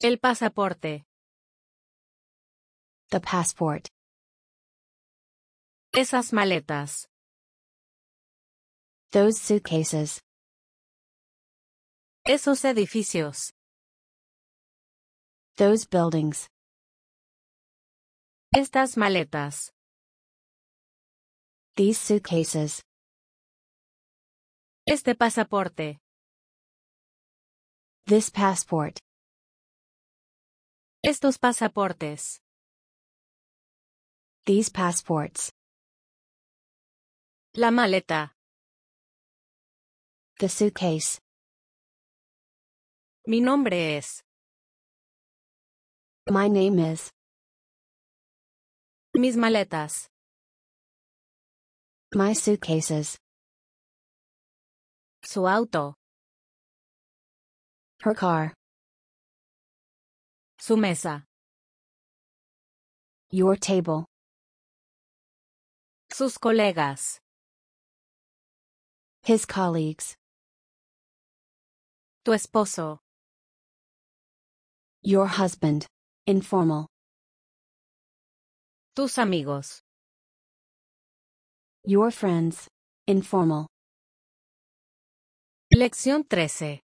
El 0.00 0.16
pasaporte. 0.18 1.04
The 3.10 3.20
passport. 3.20 3.88
Esas 5.94 6.32
maletas. 6.32 7.06
Those 9.12 9.36
suitcases. 9.38 10.22
Esos 12.24 12.64
edificios. 12.64 13.52
Those 15.56 15.86
buildings. 15.88 16.46
Estas 18.54 18.96
maletas. 18.96 19.72
These 21.74 21.94
suitcases. 21.98 22.84
Este 24.86 25.16
pasaporte. 25.16 25.98
This 28.06 28.30
passport. 28.30 29.00
Estos 31.04 31.38
pasaportes. 31.40 32.38
These 34.46 34.70
passports. 34.70 35.50
La 37.54 37.72
maleta. 37.72 38.30
The 40.38 40.48
suitcase. 40.48 41.18
Mi 43.24 43.38
nombre 43.40 43.96
es. 43.98 44.22
My 46.28 46.48
name 46.48 46.78
is. 46.80 47.10
Mis 49.14 49.36
maletas. 49.36 50.08
My 52.14 52.32
suitcases. 52.32 53.18
Su 55.22 55.46
auto. 55.46 55.94
Her 58.00 58.14
car. 58.14 58.54
Su 60.58 60.76
mesa. 60.76 61.24
Your 63.30 63.54
table. 63.56 64.04
Sus 66.10 66.38
colegas. 66.38 67.20
His 69.22 69.46
colleagues. 69.46 70.16
Tu 72.24 72.32
esposo. 72.32 73.01
Your 75.04 75.26
husband. 75.26 75.86
Informal. 76.28 76.86
Tus 78.94 79.18
amigos. 79.18 79.80
Your 81.84 82.12
friends. 82.12 82.68
Informal. 83.08 83.66
Lección 85.74 86.22
13. 86.30 86.78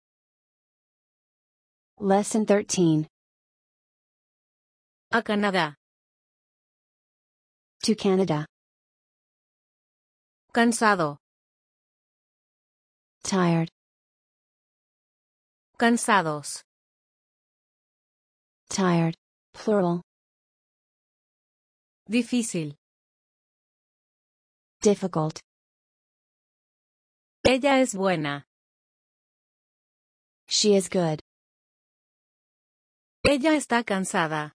Lesson 2.00 2.46
13. 2.46 3.06
A 5.12 5.22
Canadá. 5.22 5.76
To 7.84 7.96
Canada. 7.96 8.46
Cansado. 10.54 11.18
Tired. 13.26 13.68
Cansados. 15.78 16.62
Tired. 18.76 19.16
Plural. 19.54 20.02
Difícil. 22.12 22.76
Difficult. 24.82 25.40
Ella 27.48 27.80
es 27.80 27.94
buena. 27.96 28.44
She 30.50 30.76
is 30.76 30.90
good. 30.90 31.22
Ella 33.26 33.56
está 33.56 33.86
cansada. 33.86 34.52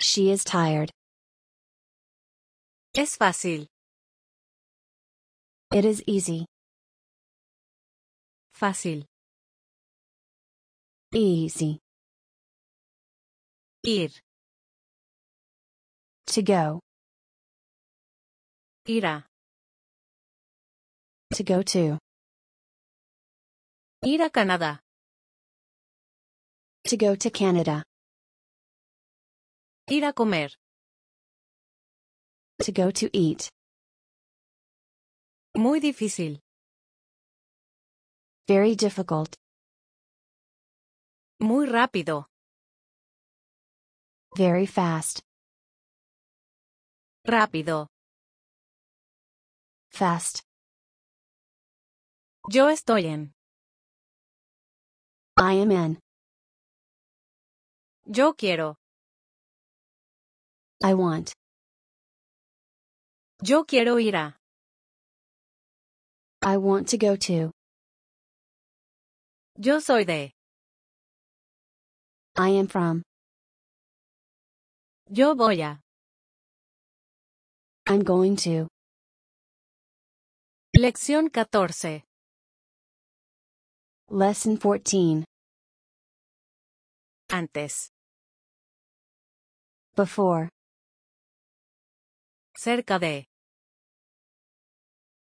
She 0.00 0.32
is 0.32 0.42
tired. 0.42 0.90
Es 2.96 3.16
fácil. 3.16 3.68
It 5.72 5.84
is 5.84 6.02
easy. 6.08 6.46
Fácil. 8.60 9.04
Easy. 11.14 11.78
Ir. 13.88 14.10
To 16.26 16.42
go. 16.42 16.80
To 21.34 21.42
go 21.44 21.62
to. 21.62 21.98
Ir 24.04 24.22
a 24.22 24.28
Canadá. 24.30 24.80
To 26.84 26.96
go 26.98 27.16
to 27.16 27.30
Canada. 27.30 27.82
Ir 29.90 30.04
a 30.04 30.12
comer. 30.12 30.50
To 32.64 32.72
go 32.72 32.90
to 32.90 33.08
eat. 33.14 33.48
Muy 35.56 35.80
difícil. 35.80 36.40
Very 38.46 38.74
difficult. 38.76 39.34
Muy 41.40 41.66
rápido. 41.66 42.26
Very 44.36 44.66
fast. 44.66 45.22
Rápido. 47.26 47.86
Fast. 49.90 50.42
Yo 52.50 52.68
estoy 52.68 53.06
en. 53.06 53.32
I 55.36 55.54
am 55.60 55.70
in. 55.70 55.98
Yo 58.04 58.34
quiero. 58.34 58.76
I 60.82 60.94
want. 60.94 61.32
Yo 63.42 63.64
quiero 63.64 63.98
ir 63.98 64.16
a. 64.16 64.36
I 66.42 66.56
want 66.56 66.88
to 66.88 66.98
go 66.98 67.16
to. 67.16 67.50
Yo 69.56 69.80
soy 69.80 70.04
de. 70.04 70.30
I 72.36 72.50
am 72.50 72.68
from. 72.68 73.02
Yo 75.10 75.34
voy 75.34 75.62
a. 75.62 75.80
I'm 77.86 78.00
going 78.04 78.36
to. 78.36 78.68
Lección 80.76 81.30
14. 81.32 82.04
Lesson 84.10 84.56
14. 84.58 85.24
Antes. 87.30 87.88
Before. 89.96 90.50
Cerca 92.54 92.98
de. 92.98 93.24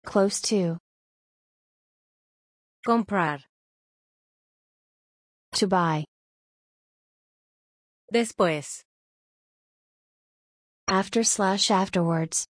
Close 0.05 0.39
to. 0.43 0.77
Comprar. 2.87 3.39
To 5.59 5.67
buy. 5.67 6.05
Después. 8.09 8.85
after 10.93 11.23
slash 11.23 11.71
afterwards. 11.71 12.45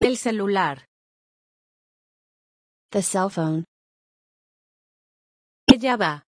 El 0.00 0.14
celular. 0.16 0.80
The 2.92 3.02
cell 3.02 3.28
phone. 3.30 3.64
Ella 5.74 5.96
va. 5.96 6.22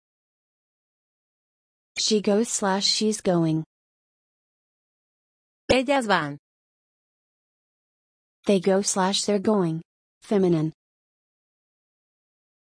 She 1.98 2.22
goes 2.22 2.48
slash 2.48 2.86
she's 2.86 3.20
going. 3.20 3.66
Ellas 5.70 6.06
van. 6.06 6.38
They 8.46 8.60
go 8.62 8.82
slash 8.84 9.26
they're 9.26 9.40
going. 9.54 9.82
Feminine. 10.22 10.72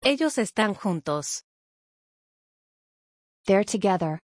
Ellos 0.04 0.36
están 0.38 0.74
juntos. 0.76 1.40
They're 3.46 3.64
together. 3.64 4.18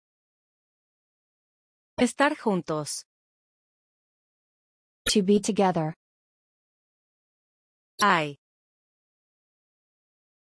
Estar 1.99 2.37
juntos. 2.37 3.05
To 5.11 5.23
be 5.23 5.39
together. 5.39 5.95
Hay. 8.01 8.37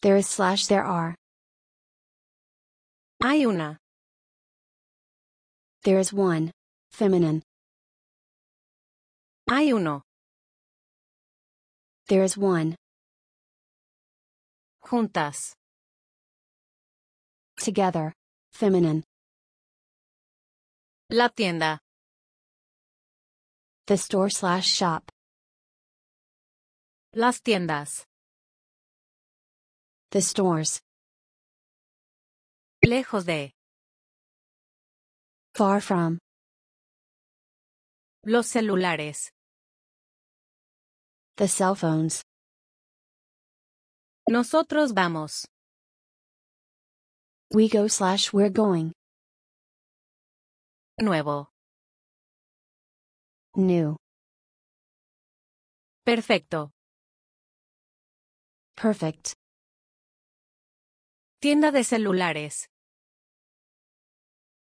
There 0.02 0.16
is 0.16 0.26
slash 0.26 0.66
there 0.66 0.82
are. 0.84 1.14
Hay 3.22 3.44
una. 3.46 3.78
There 5.84 6.00
is 6.00 6.12
one. 6.12 6.50
Feminine. 6.90 7.42
Hay 9.48 9.70
uno. 9.72 10.02
There 12.08 12.24
is 12.24 12.36
one. 12.36 12.74
Juntas. 14.84 15.52
Together. 17.58 18.12
Feminine. 18.52 19.04
La 21.16 21.28
tienda. 21.28 21.78
The 23.86 23.96
store 23.96 24.30
slash 24.30 24.66
shop. 24.66 25.12
Las 27.14 27.40
tiendas. 27.40 28.04
The 30.10 30.20
stores. 30.20 30.80
Lejos 32.84 33.26
de. 33.26 33.52
Far 35.54 35.80
from. 35.80 36.18
Los 38.24 38.46
celulares. 38.48 39.30
The 41.36 41.46
cell 41.46 41.76
phones. 41.76 42.24
Nosotros 44.28 44.90
vamos. 44.94 45.46
We 47.52 47.68
go 47.68 47.86
slash 47.86 48.32
we're 48.32 48.50
going. 48.50 48.92
Nuevo. 50.98 51.48
New. 53.56 53.96
Perfecto. 56.04 56.70
Perfect. 58.76 59.32
Tienda 61.40 61.72
de 61.72 61.82
celulares. 61.82 62.68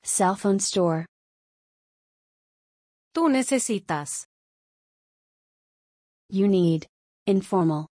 Cell 0.05 0.37
phone 0.37 0.59
store. 0.59 1.07
Tú 3.13 3.29
necesitas. 3.29 4.27
You 6.29 6.47
need. 6.47 6.87
Informal. 7.27 7.89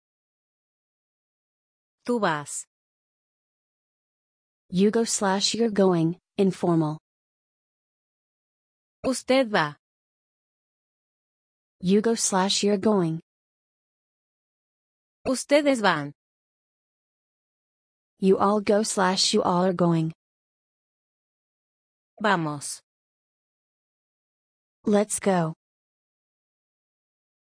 Tú 2.07 2.21
vas. 2.21 2.67
You 4.69 4.93
go 4.93 5.03
slash 5.05 5.55
you're 5.55 5.71
going, 5.71 6.17
informal. 6.39 6.99
Usted 9.03 9.49
va. 9.49 9.77
You 11.81 12.03
go 12.03 12.15
slash 12.15 12.63
you're 12.63 12.77
going. 12.77 13.21
Ustedes 15.27 15.81
van. 15.81 16.13
You 18.19 18.37
all 18.37 18.61
go 18.61 18.83
slash 18.83 19.33
you 19.33 19.43
all 19.43 19.65
are 19.65 19.73
going. 19.73 20.13
Vamos. 22.21 22.83
Let's 24.85 25.19
go. 25.19 25.55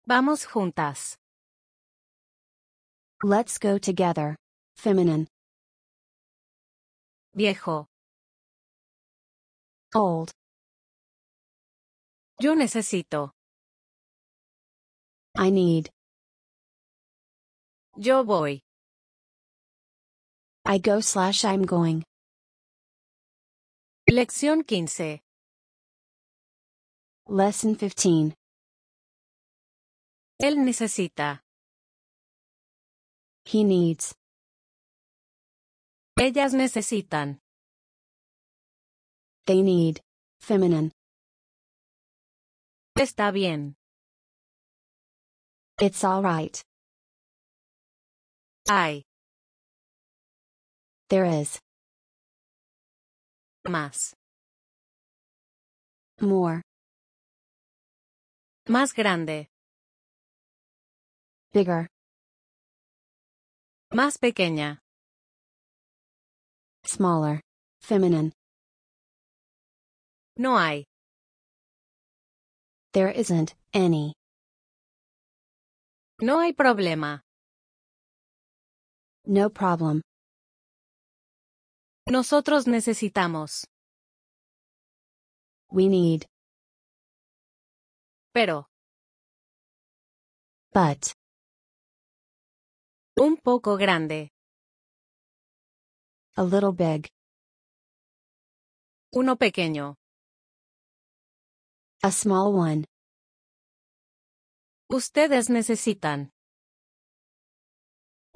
Vamos 0.09 0.47
juntas. 0.47 1.15
Let's 3.23 3.59
go 3.59 3.79
together. 3.79 4.35
Feminine. 4.75 5.29
Viejo. 7.37 7.87
Old. 9.95 10.33
Yo 12.39 12.55
necesito. 12.55 13.31
I 15.37 15.49
need. 15.51 15.89
Yo 17.97 18.25
voy. 18.25 18.61
I 20.67 20.77
go 20.79 21.01
slash 21.01 21.47
I'm 21.47 21.65
going. 21.65 22.05
Lección 24.07 24.65
15. 24.67 25.21
Lesson 27.29 27.75
15. 27.75 28.35
Él 30.39 30.57
necesita. 30.63 31.41
He 33.47 33.65
needs. 33.65 34.15
Ellas 36.21 36.53
necesitan. 36.53 37.39
They 39.47 39.63
need. 39.63 40.03
Feminine. 40.41 40.93
Está 42.99 43.31
bien. 43.31 43.75
It's 45.79 46.03
all 46.03 46.23
right. 46.23 46.59
Hay. 48.71 49.03
There 51.11 51.27
is. 51.27 51.59
Más. 53.69 54.15
More. 56.23 56.63
Más 58.67 58.95
grande. 58.95 59.49
Bigger. 61.53 61.89
Más 63.93 64.17
pequeña. 64.19 64.79
Smaller. 66.87 67.43
Feminine. 67.83 68.33
No 70.39 70.57
hay. 70.57 70.87
There 72.97 73.11
isn't 73.11 73.55
any. 73.75 74.15
No 76.23 76.41
hay 76.41 76.55
problema. 76.55 77.21
No 79.27 79.51
problem. 79.51 80.01
Nosotros 82.09 82.67
necesitamos. 82.67 83.67
We 85.71 85.89
need. 85.91 86.25
Pero. 88.33 88.65
But. 90.73 91.11
Un 93.21 93.37
poco 93.45 93.77
grande. 93.77 94.31
A 96.39 96.43
little 96.45 96.73
big. 96.73 97.09
Uno 99.15 99.37
pequeño. 99.37 99.97
A 102.03 102.13
small 102.13 102.53
one. 102.53 102.85
Ustedes 104.93 105.49
necesitan. 105.49 106.31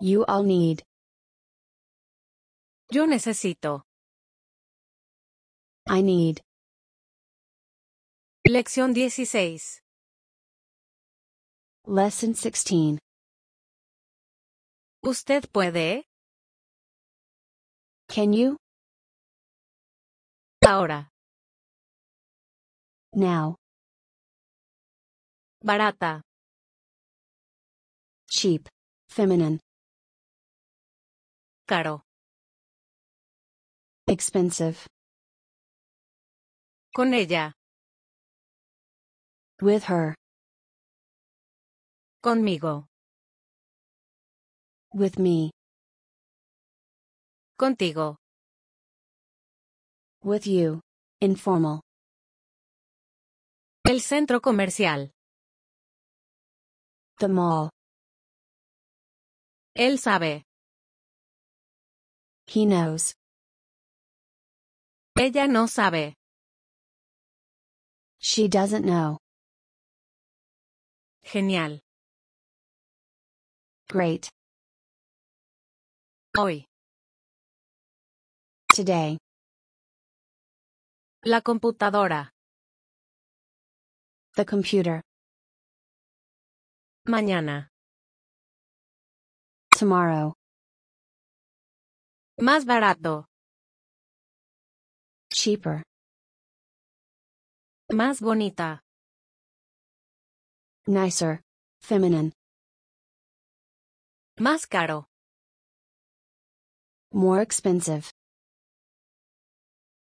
You 0.01 0.25
all 0.27 0.43
need. 0.43 0.83
Yo 2.91 3.07
necesito. 3.07 3.83
I 5.89 6.01
need. 6.01 6.41
Lección 8.49 8.95
16. 8.95 9.81
Lesson 11.87 12.35
16. 12.35 12.99
¿Usted 15.05 15.45
puede? 15.53 16.05
Can 18.09 18.33
you? 18.33 18.57
Ahora. 20.67 21.11
Now. 23.13 23.57
Barata. 25.65 26.21
Cheap. 28.31 28.69
Feminine. 29.09 29.59
Caro. 31.67 32.03
Expensive. 34.07 34.87
Con 36.95 37.13
ella. 37.15 37.53
With 39.61 39.85
her. 39.85 40.15
Conmigo. 42.25 42.85
With 44.95 45.19
me. 45.19 45.51
Contigo. 47.59 48.15
With 50.23 50.47
you. 50.47 50.81
Informal. 51.21 51.81
El 53.85 54.03
centro 54.03 54.41
comercial. 54.43 55.11
The 57.19 57.29
mall. 57.29 57.71
Él 59.75 59.99
sabe. 59.99 60.43
He 62.47 62.67
knows. 62.67 63.15
Ella 65.17 65.47
no 65.49 65.67
sabe. 65.67 66.15
She 68.21 68.49
doesn't 68.49 68.85
know. 68.85 69.19
Genial. 71.23 71.81
Great. 73.89 74.29
Hoy. 76.37 76.67
Today. 78.75 79.19
La 81.23 81.41
computadora. 81.41 82.31
The 84.41 84.47
computer. 84.47 85.03
Mañana. 87.07 87.69
Tomorrow. 89.79 90.33
Más 92.41 92.65
barato. 92.65 93.27
Cheaper. 95.31 95.83
Más 97.93 98.23
bonita. 98.23 98.81
Nicer. 100.87 101.43
Feminine. 101.83 102.33
Más 104.39 104.67
caro. 104.67 105.05
More 107.13 107.43
expensive. 107.43 108.11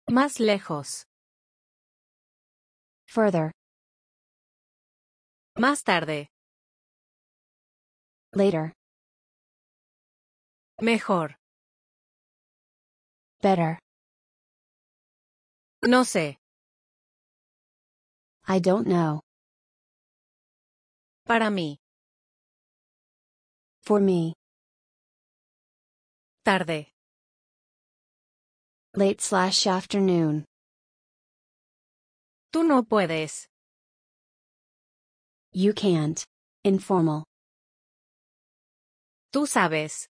Más 0.09 0.39
lejos. 0.39 1.05
Further. 3.05 3.51
Más 5.56 5.84
tarde. 5.84 6.30
Later. 8.32 8.74
Mejor. 10.82 11.36
Better. 13.43 13.78
No 15.88 16.04
sé. 16.06 16.38
I 18.47 18.60
don't 18.60 18.88
know. 18.88 19.22
Para 21.26 21.51
mí. 21.51 21.78
For 23.84 23.99
me. 24.01 24.34
Tarde. 26.43 26.88
Late 28.95 29.22
slash 29.22 29.68
afternoon. 29.68 30.45
Tú 32.51 32.64
no 32.64 32.84
puedes. 32.86 33.53
You 35.56 35.72
can't. 35.72 36.26
Informal. 36.66 37.26
Tú 39.32 39.45
sabes. 39.47 40.08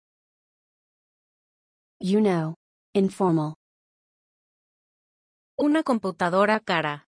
You 2.00 2.22
know. 2.22 2.56
Informal. 2.96 3.54
Una 5.62 5.84
computadora 5.84 6.62
cara. 6.66 7.04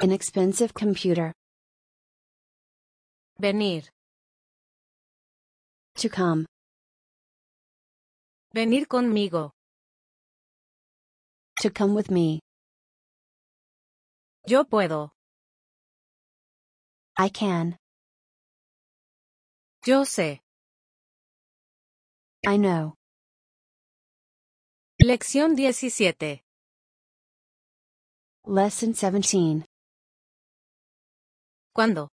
An 0.00 0.10
expensive 0.10 0.74
computer. 0.74 1.32
Venir. 3.40 3.84
To 5.98 6.08
come. 6.08 6.46
Venir 8.52 8.86
conmigo. 8.88 9.50
To 11.62 11.70
come 11.70 11.94
with 11.94 12.10
me. 12.10 12.40
Yo 14.48 14.64
puedo. 14.64 15.13
I 17.16 17.28
can. 17.28 17.76
sé. 19.84 20.40
I 22.44 22.56
know. 22.58 22.94
Lección 25.00 25.54
17. 25.54 26.42
Lesson 28.46 28.92
17. 28.94 29.64
¿Cuándo? 31.72 32.08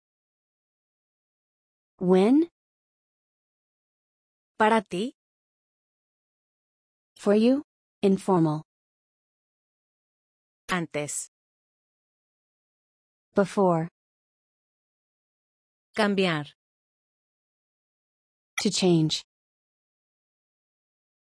When? 2.01 2.49
Para 4.57 4.81
ti. 4.81 5.13
For 7.15 7.35
you? 7.35 7.63
Informal. 8.01 8.63
Antes. 10.69 11.29
Before. 13.33 13.87
Cambiar. 15.99 16.53
To 18.63 18.69
change. 18.69 19.21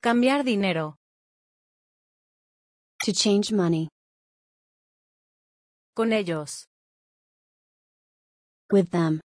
Cambiar 0.01 0.45
dinero. 0.45 0.95
To 3.05 3.13
change 3.13 3.53
money. 3.53 3.89
Con 5.95 6.15
ellos. 6.15 6.65
With 8.71 8.89
them. 8.93 9.21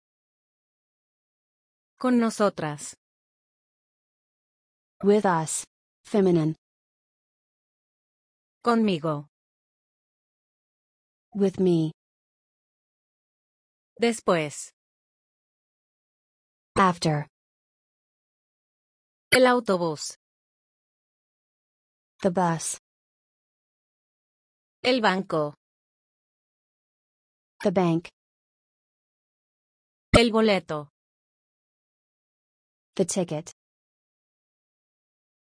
Con 2.01 2.19
nosotras. 2.19 2.95
With 5.03 5.27
us. 5.27 5.63
Feminine. 6.07 6.55
Conmigo. 8.65 9.27
With 11.35 11.61
me. 11.61 11.93
Después. 14.01 14.74
After. 16.77 17.29
El 19.31 19.47
autobús. 19.47 20.17
The 22.21 22.31
bus. 22.31 22.79
El 24.83 25.01
banco. 25.01 25.55
The 27.61 27.71
bank. 27.71 28.09
El 30.19 30.33
boleto. 30.33 30.89
The 32.97 33.05
ticket. 33.05 33.53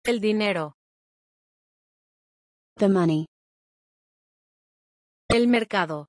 El 0.05 0.19
dinero. 0.21 0.73
The 2.79 2.89
money. 2.89 3.27
El 5.33 5.47
mercado. 5.47 6.07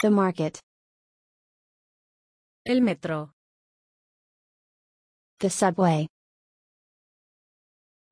The 0.00 0.08
market. 0.10 0.60
El 2.64 2.80
metro. 2.80 3.32
The 5.40 5.50
subway. 5.50 6.06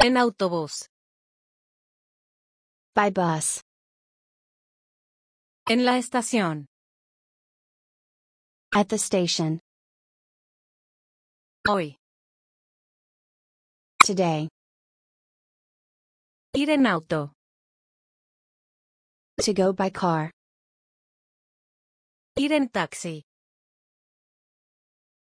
En 0.03 0.17
autobús. 0.17 0.87
By 2.97 3.11
bus. 3.13 3.61
En 5.69 5.85
la 5.85 5.99
estación. 5.99 6.67
At 8.75 8.89
the 8.89 8.97
station. 8.97 9.61
Hoy. 11.69 11.99
Today. 14.05 14.49
Ir 16.57 16.71
en 16.71 16.87
auto. 16.89 17.31
To 19.47 19.53
go 19.55 19.73
by 19.73 19.91
car. 19.93 20.33
Ir 22.37 22.53
en 22.53 22.69
taxi. 22.69 23.23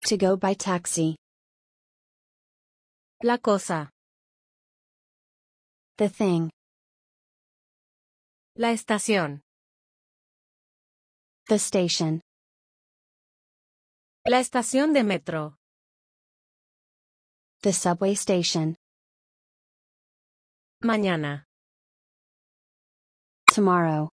to 0.07 0.17
go 0.17 0.37
by 0.37 0.55
taxi. 0.55 1.17
La 3.25 3.39
cosa. 3.39 3.89
The 5.99 6.09
thing. 6.09 6.51
La 8.57 8.69
estación. 8.71 9.41
The 11.49 11.59
station. 11.59 12.21
La 14.25 14.39
estación 14.39 14.93
de 14.95 15.03
metro. 15.03 15.55
The 17.63 17.73
subway 17.73 18.15
station. 18.15 18.77
Mañana. 20.85 21.43
Tomorrow. 23.53 24.09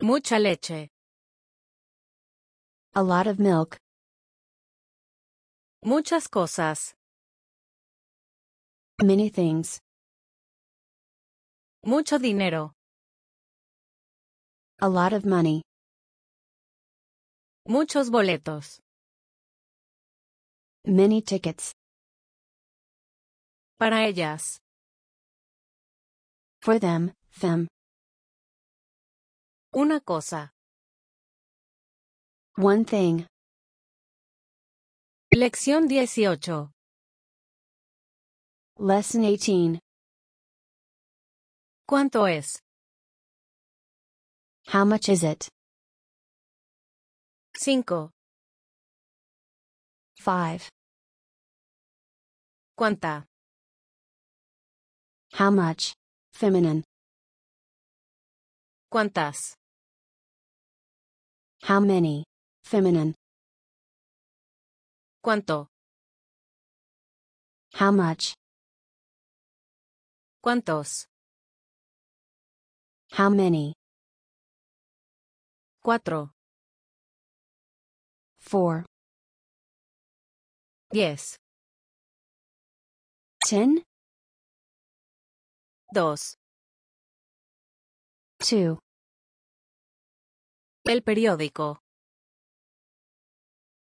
Mucha 0.00 0.38
leche. 0.38 0.88
A 2.94 3.02
lot 3.02 3.26
of 3.26 3.38
milk. 3.38 3.76
Muchas 5.84 6.28
cosas. 6.28 6.94
Many 9.02 9.30
things. 9.30 9.80
Mucho 11.84 12.20
dinero. 12.20 12.72
A 14.80 14.88
lot 14.88 15.12
of 15.12 15.24
money. 15.26 15.62
Muchos 17.68 18.10
boletos. 18.10 18.78
Many 20.84 21.20
tickets. 21.20 21.72
Para 23.76 24.06
ellas. 24.06 24.58
For 26.60 26.78
them, 26.78 27.12
them. 27.40 27.66
Una 29.74 29.98
cosa. 29.98 30.52
One 32.54 32.84
thing. 32.84 33.26
Lección 35.34 35.88
18. 35.88 36.70
Lesson 38.78 39.22
18. 39.22 39.78
¿Cuánto 41.88 42.26
es? 42.26 42.60
How 44.70 44.84
much 44.84 45.08
is 45.08 45.22
it? 45.24 45.48
5. 47.54 48.10
5. 50.20 50.68
¿Cuánta? 52.76 53.24
How 55.32 55.50
much? 55.50 55.94
Feminine. 56.34 56.84
¿Cuántas? 58.90 59.54
How 61.62 61.80
many? 61.80 62.26
Feminine. 62.64 63.14
¿Cuánto? 65.24 65.68
How 67.74 67.92
much? 67.92 68.34
¿Cuántos? 70.42 71.06
How 73.12 73.30
many? 73.30 73.74
Cuatro. 75.80 76.32
Four. 78.40 78.84
Diez. 80.90 81.36
Ten. 83.48 83.84
Dos. 85.94 86.34
Two. 88.40 88.80
El 90.84 91.04
periódico. 91.04 91.78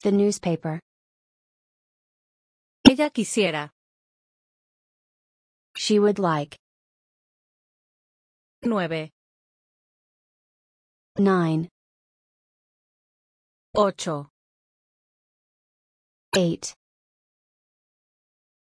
The 0.02 0.12
newspaper. 0.12 0.82
Ella 2.88 3.10
quisiera. 3.12 3.70
She 5.76 6.00
would 6.00 6.18
like. 6.20 6.56
9. 8.64 9.10
9. 11.18 11.68
8. 13.78 14.28
8. 16.36 16.74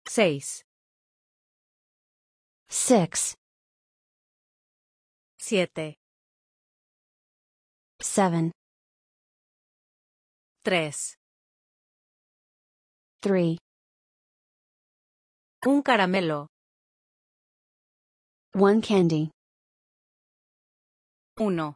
6. 0.08 0.62
6. 2.68 3.34
7. 5.38 5.94
7. 8.00 8.52
3. 10.64 10.90
3. 13.22 13.56
Un 15.66 15.82
caramelo. 15.82 16.46
One 18.54 18.80
candy. 18.80 19.32
Uno. 21.40 21.74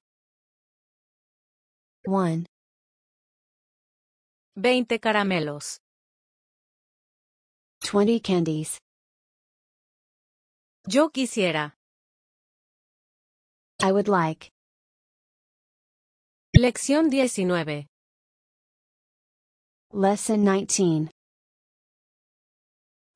One. 2.07 2.47
Veinte 4.55 5.01
caramelos. 5.01 5.78
Twenty 7.82 8.20
candies. 8.20 8.78
Yo 10.86 11.09
quisiera. 11.11 11.72
I 13.82 13.91
would 13.91 14.07
like. 14.07 14.51
Lección 16.57 17.11
19. 17.11 17.88
Lesson 19.93 20.45
19. 20.45 21.11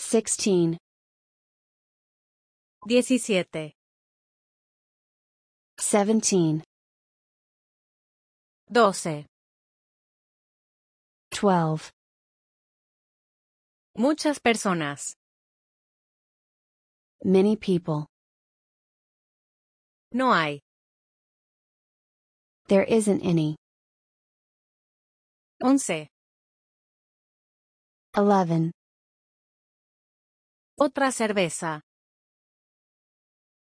16 0.00 0.78
17 2.88 3.72
17 5.80 6.64
12 8.70 9.26
12 11.32 11.90
Muchas 13.96 14.38
personas. 14.38 15.14
Many 17.24 17.56
people. 17.56 18.06
No 20.12 20.32
hay. 20.32 20.60
There 22.68 22.84
isn't 22.84 23.20
any. 23.24 23.56
Once. 25.60 25.90
Eleven. 28.16 28.70
Otra 30.80 31.10
cerveza. 31.10 31.80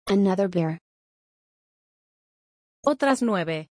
Another 0.05 0.49
beer. 0.49 0.79
Otras 2.85 3.21
nueve. 3.21 3.67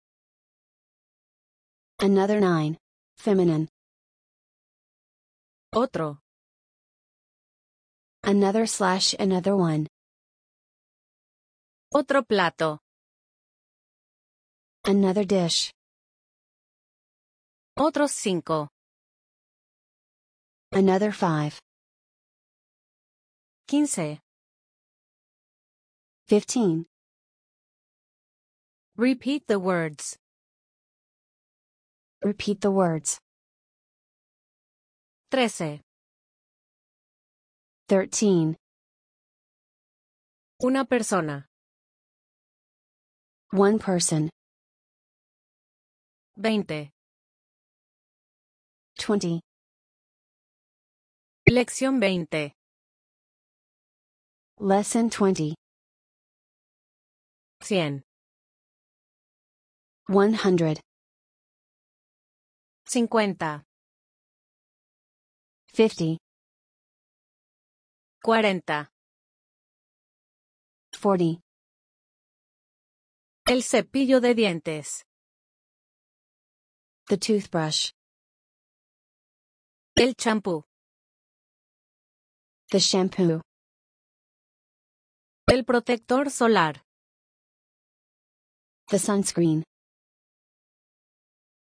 Another 1.99 2.39
nine. 2.39 2.78
Feminine. 3.17 3.67
Otro. 5.75 6.19
Another 8.23 8.65
slash 8.65 9.13
another 9.19 9.55
one. 9.57 9.88
Otro 11.93 12.23
plato. 12.23 12.80
Another 14.86 15.25
dish. 15.25 15.71
Otros 17.78 18.11
cinco. 18.13 18.69
Another 20.71 21.11
five. 21.11 21.59
Quince. 23.68 24.20
Fifteen. 26.30 26.86
Repeat 28.95 29.43
the 29.47 29.59
words. 29.59 30.18
Repeat 32.24 32.61
the 32.61 32.72
words. 32.72 33.20
Trece. 35.30 35.82
Thirteen. 37.89 38.55
Una 40.63 40.86
persona. 40.86 41.45
One 43.51 43.80
person. 43.80 44.30
Veinte. 46.39 46.91
Twenty. 48.97 49.41
Lección 51.49 51.99
veinte. 51.99 52.57
Lesson 54.60 55.12
20 55.12 55.53
100 57.70 58.01
100 60.10 60.80
50 62.89 63.53
50 65.76 66.18
40 68.24 68.86
40 70.99 71.39
El 73.47 73.62
cepillo 73.62 74.20
de 74.20 74.34
dientes. 74.34 75.03
The 77.10 77.18
toothbrush. 77.18 77.91
El 79.95 80.16
champú. 80.16 80.64
The 82.72 82.80
shampoo. 82.80 83.41
El 85.50 85.64
protector 85.64 86.30
solar. 86.30 86.84
The 88.89 89.00
sunscreen. 89.00 89.64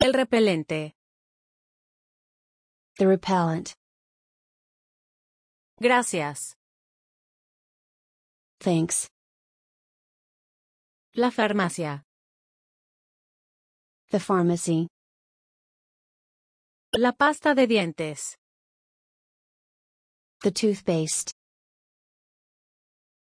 El 0.00 0.12
repelente. 0.14 0.94
The 2.96 3.06
repellent. 3.06 3.70
Gracias. 5.80 6.56
Thanks. 8.58 9.06
La 11.14 11.30
farmacia. 11.30 12.02
The 14.10 14.18
pharmacy. 14.18 14.88
La 16.94 17.12
pasta 17.12 17.54
de 17.54 17.68
dientes. 17.68 18.34
The 20.42 20.50
toothpaste. 20.50 21.32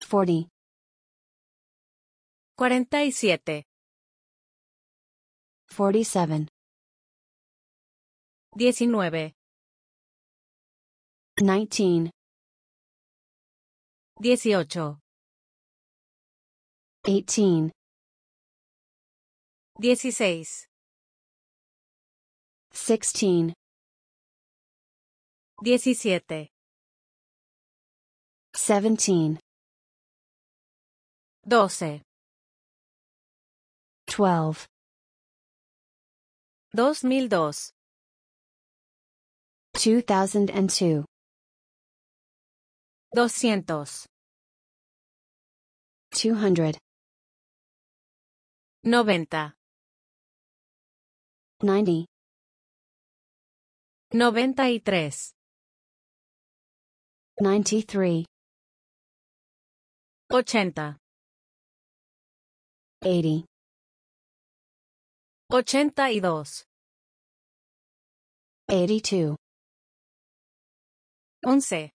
Forty. 0.00 0.48
Cuarenta 2.56 3.04
y 3.04 3.12
siete. 3.12 3.64
Forty-seven. 5.68 6.48
Diecinueve. 8.52 9.34
Nineteen. 11.36 12.10
Dieciocho. 14.18 14.98
18 17.04 17.72
Dieciséis. 19.78 20.69
16 22.72 23.52
17 25.64 26.48
17 28.54 29.38
12 31.40 32.00
12 34.06 34.66
2002 39.76 41.04
2002 41.04 41.04
200 43.14 44.06
200 48.84 48.84
90 48.84 49.52
90 51.62 52.09
93 54.12 55.30
93 57.40 58.24
80 60.34 60.96
80 63.06 63.44
82 65.48 66.64
82 68.66 69.36
11 71.44 71.90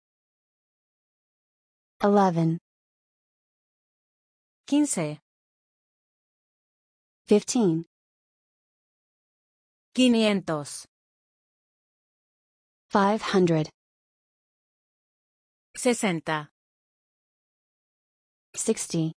11 1.98 2.58
15 4.68 5.18
15 7.26 7.84
500 9.94 10.86
500 12.94 13.68
60 15.76 16.46
60 18.54 19.12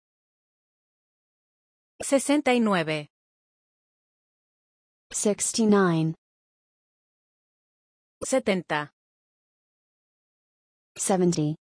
69 2.02 3.06
69 5.12 6.14
70 8.24 8.88
70 10.96 11.54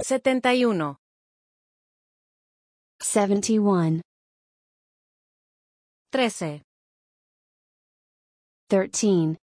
71 0.00 0.96
71 3.02 4.00
13 6.12 6.62
13 8.70 9.36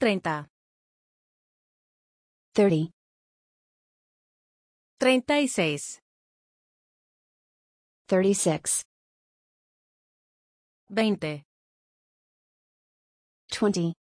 30. 0.00 0.46
30. 2.54 2.90
36. 5.00 5.98
36. 8.06 8.84
20. 10.94 11.42
20. 13.50 13.94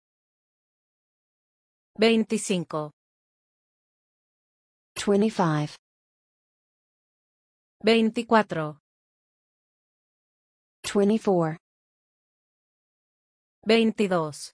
25. 2.01 2.90
25. 4.97 5.76
24. 7.84 8.78
24. 10.84 11.59
22. 13.64 14.54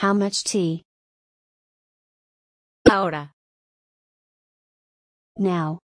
How 0.00 0.12
much 0.14 0.44
tea? 0.44 0.84
Ahora. 2.88 3.32
Now. 5.36 5.80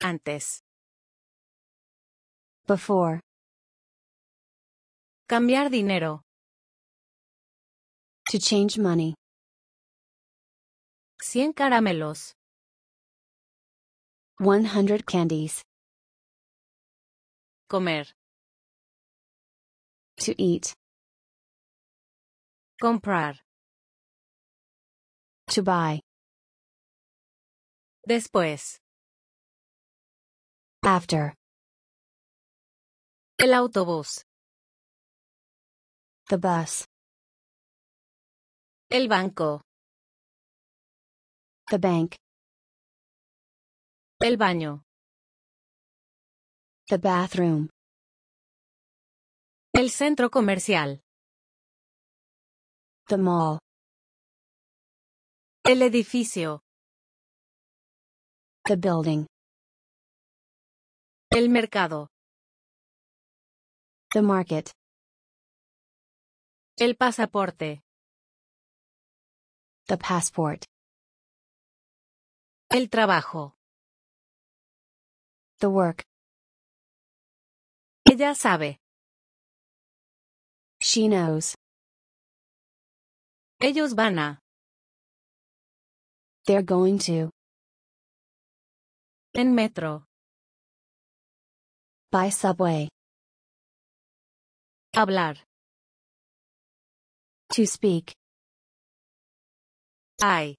Antes. 0.00 0.60
Before. 2.68 3.18
Cambiar 5.28 5.70
dinero. 5.72 6.20
To 8.30 8.38
change 8.38 8.78
money. 8.78 9.16
Cien 11.20 11.52
caramelos. 11.52 12.32
100 14.38 15.04
candies. 15.04 15.62
Comer. 17.68 18.04
To 20.20 20.32
eat. 20.40 20.74
Comprar. 22.84 23.40
To 25.46 25.62
buy. 25.62 26.00
Después. 28.06 28.76
After. 30.82 31.32
El 33.38 33.54
autobús. 33.54 34.20
The 36.28 36.36
bus. 36.36 36.84
El 38.90 39.08
banco. 39.08 39.62
The 41.70 41.78
bank. 41.78 42.16
El 44.20 44.36
baño. 44.36 44.82
The 46.90 46.98
bathroom. 46.98 47.70
El 49.72 49.88
centro 49.88 50.30
comercial. 50.30 51.00
The 53.08 53.18
mall. 53.18 53.58
El 55.62 55.82
edificio. 55.82 56.60
The 58.64 58.76
building. 58.78 59.26
El 61.30 61.50
mercado. 61.50 62.06
The 64.12 64.22
market. 64.22 64.70
El 66.78 66.96
pasaporte. 66.96 67.82
The 69.88 69.98
passport. 69.98 70.64
El 72.70 72.88
trabajo. 72.88 73.52
The 75.58 75.66
work. 75.68 76.00
Ella 78.10 78.34
sabe. 78.34 78.78
She 80.80 81.06
knows. 81.06 81.54
Ellos 83.66 83.94
van 83.94 84.18
a. 84.18 84.38
They're 86.46 86.60
going 86.62 86.98
to. 86.98 87.30
En 89.34 89.54
metro. 89.54 90.04
By 92.12 92.28
subway. 92.28 92.90
Hablar. 94.94 95.36
To 97.56 97.64
speak. 97.66 98.12
Hay. 100.20 100.56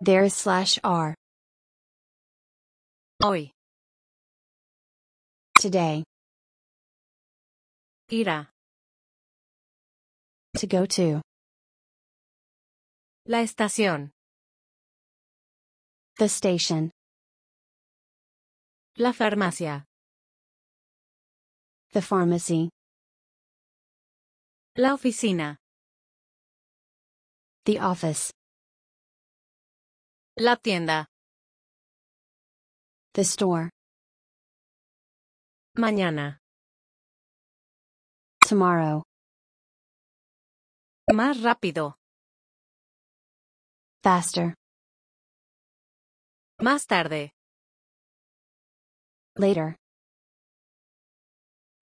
There 0.00 0.24
is 0.24 0.32
slash 0.34 0.78
R. 0.82 1.14
Hoy. 3.22 3.50
Today. 5.60 6.02
Ir 8.10 8.28
a. 8.30 8.53
To 10.60 10.68
go 10.68 10.86
to. 10.86 11.20
La 13.26 13.38
estación. 13.40 14.12
The 16.16 16.26
station. 16.28 16.92
La 18.96 19.10
farmacia. 19.12 19.82
The 21.92 22.02
pharmacy. 22.02 22.70
La 24.76 24.94
oficina. 24.94 25.56
The 27.64 27.80
office. 27.80 28.30
La 30.38 30.54
tienda. 30.62 31.06
The 33.14 33.24
store. 33.24 33.70
Mañana. 35.76 36.38
Tomorrow. 38.48 39.02
Más 41.12 41.42
rápido. 41.42 41.96
Faster. 44.02 44.54
Más 46.58 46.86
tarde. 46.86 47.32
Later. 49.34 49.76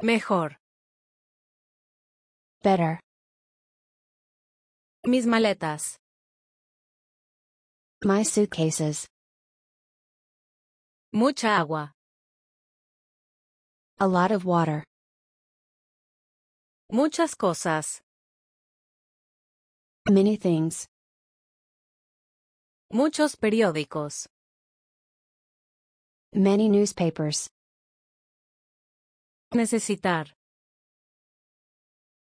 Mejor. 0.02 0.56
Better. 2.64 2.98
Mis 5.04 5.26
maletas. 5.26 5.98
My 8.02 8.24
suitcases. 8.24 9.06
Mucha 11.12 11.58
agua. 11.58 11.92
A 14.00 14.08
lot 14.08 14.32
of 14.32 14.44
water. 14.44 14.82
Muchas 16.90 17.36
cosas. 17.36 18.01
Many 20.10 20.34
things. 20.36 20.88
Muchos 22.92 23.36
periódicos. 23.36 24.26
Many 26.34 26.68
newspapers. 26.68 27.48
Necesitar. 29.54 30.28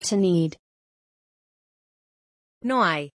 To 0.03 0.17
need. 0.19 0.59
No 2.63 2.83
hay. 2.83 3.11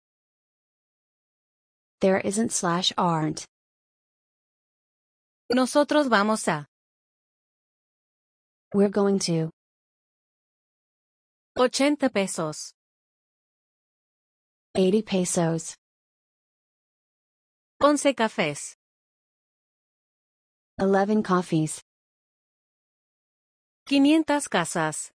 There 2.01 2.19
isn't 2.21 2.53
slash 2.53 2.93
aren't. 2.97 3.45
Nosotros 5.51 6.07
vamos 6.09 6.47
a. 6.47 6.65
We're 8.73 8.91
going 8.91 9.19
to. 9.21 9.51
80 11.59 12.11
pesos. 12.11 12.73
80 14.79 15.03
pesos. 15.05 15.75
11 17.81 18.13
cafés. 18.13 18.77
11 20.79 21.23
coffees. 21.23 21.81
500 23.89 24.49
casas. 24.51 25.11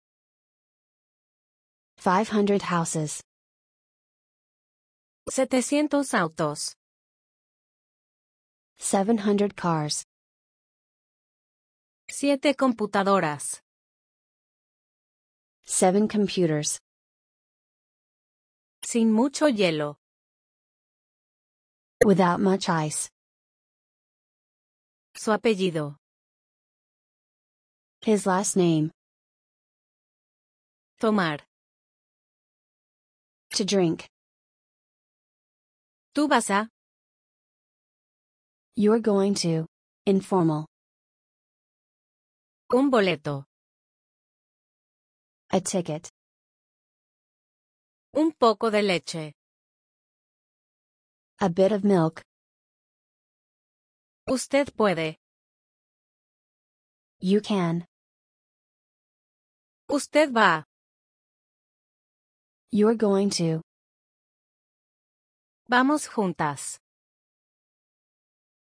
500 1.99 2.63
houses. 2.63 3.25
700 5.29 6.15
autos. 6.15 6.75
700 8.79 9.55
cars. 9.57 10.05
7 12.09 12.55
computadoras. 12.55 13.59
7 15.67 16.07
computers. 16.07 16.79
Sin 18.89 19.13
mucho 19.13 19.49
hielo. 19.49 19.97
Without 22.07 22.41
much 22.41 22.71
ice. 22.71 23.11
Su 25.15 25.31
apellido. 25.31 25.97
His 28.01 28.25
last 28.25 28.57
name. 28.57 28.91
Tomar. 30.99 31.41
To 33.57 33.65
drink. 33.67 34.09
Tú 36.17 36.27
vas 36.27 36.49
a. 36.49 36.67
You're 38.75 39.01
going 39.01 39.35
to. 39.35 39.67
Informal. 40.07 40.65
Un 42.73 42.91
boleto. 42.91 43.45
A 45.53 45.61
ticket. 45.61 46.09
Un 48.15 48.33
poco 48.33 48.71
de 48.71 48.83
leche. 48.83 49.33
A 51.41 51.49
bit 51.51 51.73
of 51.73 51.85
milk. 51.85 52.23
Usted 54.27 54.73
puede. 54.77 55.17
You 57.21 57.41
can. 57.43 57.85
Usted 59.91 60.31
va. 60.33 60.65
You're 62.71 62.95
going 62.97 63.29
to. 63.31 63.61
Vamos 65.69 66.09
juntas. 66.09 66.79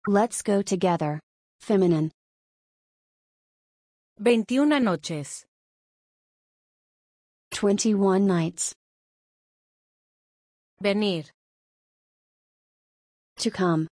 Let's 0.08 0.42
go 0.42 0.60
together. 0.62 1.20
Feminine. 1.60 2.10
21 4.18 4.80
noches. 4.84 5.44
21 7.52 8.26
nights. 8.26 8.74
Venir. 10.82 11.30
To 13.36 13.50
come. 13.50 13.86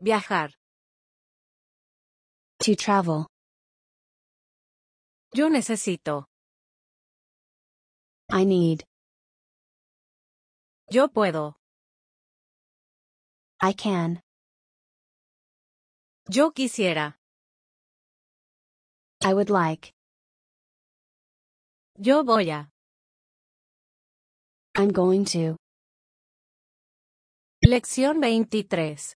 Viajar. 0.00 0.50
To 2.60 2.76
travel. 2.76 3.26
Yo 5.34 5.48
necesito. 5.48 6.24
I 8.30 8.44
need. 8.44 8.84
Yo 10.88 11.08
puedo. 11.08 11.54
I 13.60 13.72
can. 13.72 14.20
Yo 16.30 16.52
quisiera. 16.52 17.14
I 19.24 19.34
would 19.34 19.50
like. 19.50 19.90
Yo 21.98 22.22
voy 22.22 22.50
a. 22.50 22.68
I'm 24.78 24.90
going 24.92 25.24
to. 25.32 25.56
Lección 27.64 28.20
23. 28.20 29.14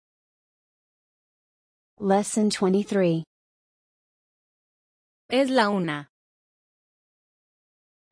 Lesson 1.99 2.51
23. 2.51 3.23
Es 5.31 5.49
la 5.49 5.71
una. 5.71 6.09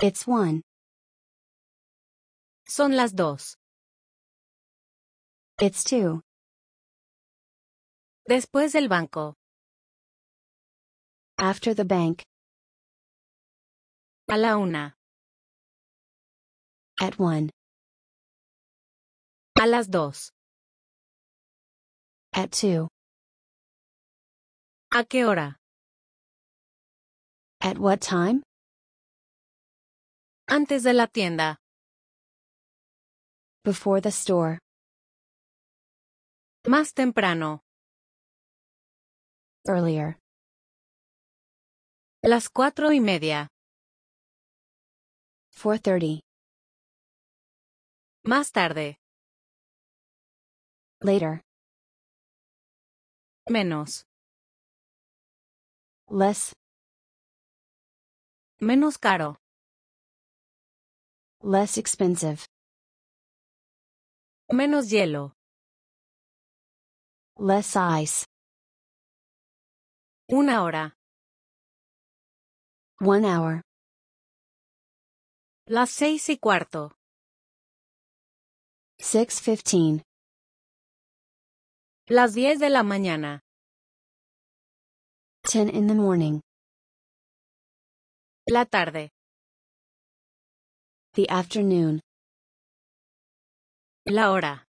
It's 0.00 0.26
one. 0.26 0.62
Son 2.66 2.96
las 2.96 3.12
dos. 3.12 3.56
It's 5.60 5.84
two. 5.84 6.22
Después 8.26 8.72
del 8.72 8.88
banco. 8.88 9.34
After 11.38 11.74
the 11.74 11.84
bank. 11.84 12.22
A 14.30 14.38
la 14.38 14.56
una. 14.56 14.94
At 17.00 17.18
1. 17.18 17.50
A 19.60 19.66
las 19.66 19.90
dos. 19.90 20.30
At 22.32 22.50
2. 22.52 22.86
¿A 24.92 25.04
qué 25.04 25.24
hora? 25.24 25.56
At 27.60 27.78
what 27.78 28.00
time? 28.00 28.42
Antes 30.48 30.84
de 30.84 30.92
la 30.92 31.06
tienda. 31.08 31.56
Before 33.64 34.00
the 34.00 34.12
store. 34.12 34.60
Más 36.68 36.94
temprano. 36.94 37.60
Earlier. 39.66 40.16
Las 42.22 42.48
cuatro 42.48 42.92
y 42.92 43.00
media. 43.00 43.48
4.30. 45.56 46.20
Más 48.26 48.52
tarde. 48.52 48.96
Later. 51.00 51.42
Menos. 53.50 54.06
Less. 56.08 56.54
Menos 58.62 58.96
caro. 58.96 59.36
Less 61.42 61.76
expensive. 61.76 62.46
Menos 64.48 64.88
hielo. 64.88 65.34
Less 67.36 67.76
ice. 67.76 68.24
Una 70.30 70.62
hora. 70.64 70.94
One 73.02 73.26
hour. 73.26 73.60
Las 75.66 75.90
seis 75.90 76.30
y 76.30 76.38
cuarto. 76.38 76.92
6:15. 79.04 80.02
Las 82.08 82.32
10 82.32 82.58
de 82.58 82.70
la 82.70 82.82
mañana. 82.82 83.40
10 85.44 85.68
in 85.74 85.88
the 85.88 85.94
morning. 85.94 86.40
La 88.46 88.64
tarde. 88.64 89.10
The 91.12 91.26
afternoon. 91.28 92.00
La 94.06 94.30
hora. 94.32 94.64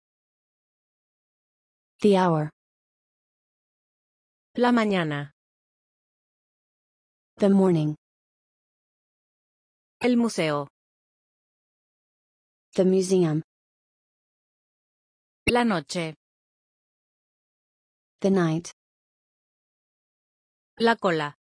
The 2.01 2.17
hour. 2.17 2.49
La 4.55 4.71
mañana. 4.71 5.29
The 7.35 7.49
morning. 7.51 7.93
El 10.01 10.17
museo. 10.17 10.69
The 12.73 12.83
museum. 12.83 13.43
La 15.45 15.65
noche. 15.65 16.15
The 18.21 18.29
night. 18.29 18.71
La 20.79 20.95
cola. 20.95 21.35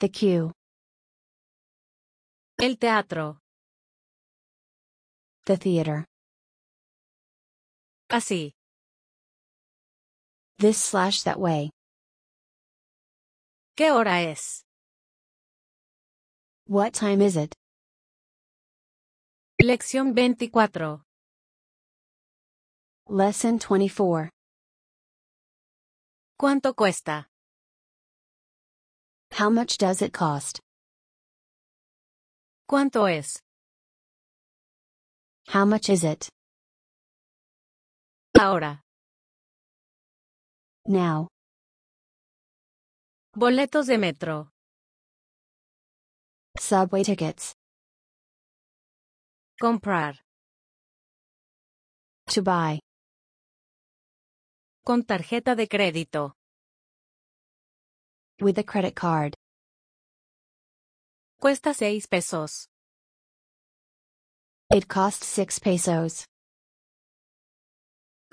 The 0.00 0.08
queue. 0.10 0.52
El 2.58 2.78
teatro. 2.78 3.38
The 5.46 5.56
theater. 5.56 6.04
Así. 8.10 8.50
This 10.58 10.78
slash 10.78 11.22
that 11.22 11.38
way. 11.38 11.70
¿Qué 13.78 13.92
hora 13.92 14.22
es? 14.22 14.64
What 16.66 16.94
time 16.94 17.22
is 17.22 17.36
it? 17.36 17.54
Lección 19.60 20.14
24. 20.14 21.02
Lesson 23.08 23.58
24 23.58 24.30
¿Cuánto 26.38 26.74
cuesta? 26.74 27.26
How 29.32 29.50
much 29.50 29.76
does 29.76 30.00
it 30.02 30.12
cost? 30.12 30.60
¿Cuánto 32.70 33.06
es? 33.08 33.40
How 35.48 35.64
much 35.66 35.88
is 35.90 36.04
it? 36.04 36.28
Ahora. 38.38 38.80
Now. 40.86 41.26
Boletos 43.36 43.86
de 43.86 43.98
metro. 43.98 44.48
Subway 46.58 47.02
tickets. 47.04 47.54
Comprar. 49.60 50.16
To 52.28 52.42
buy. 52.42 52.78
Con 54.84 55.04
tarjeta 55.04 55.54
de 55.54 55.68
crédito. 55.68 56.32
With 58.40 58.58
a 58.58 58.64
credit 58.64 58.96
card. 58.96 59.32
Cuesta 61.40 61.72
seis 61.72 62.06
pesos. 62.08 62.66
It 64.74 64.88
costs 64.88 65.24
six 65.26 65.60
pesos. 65.60 66.24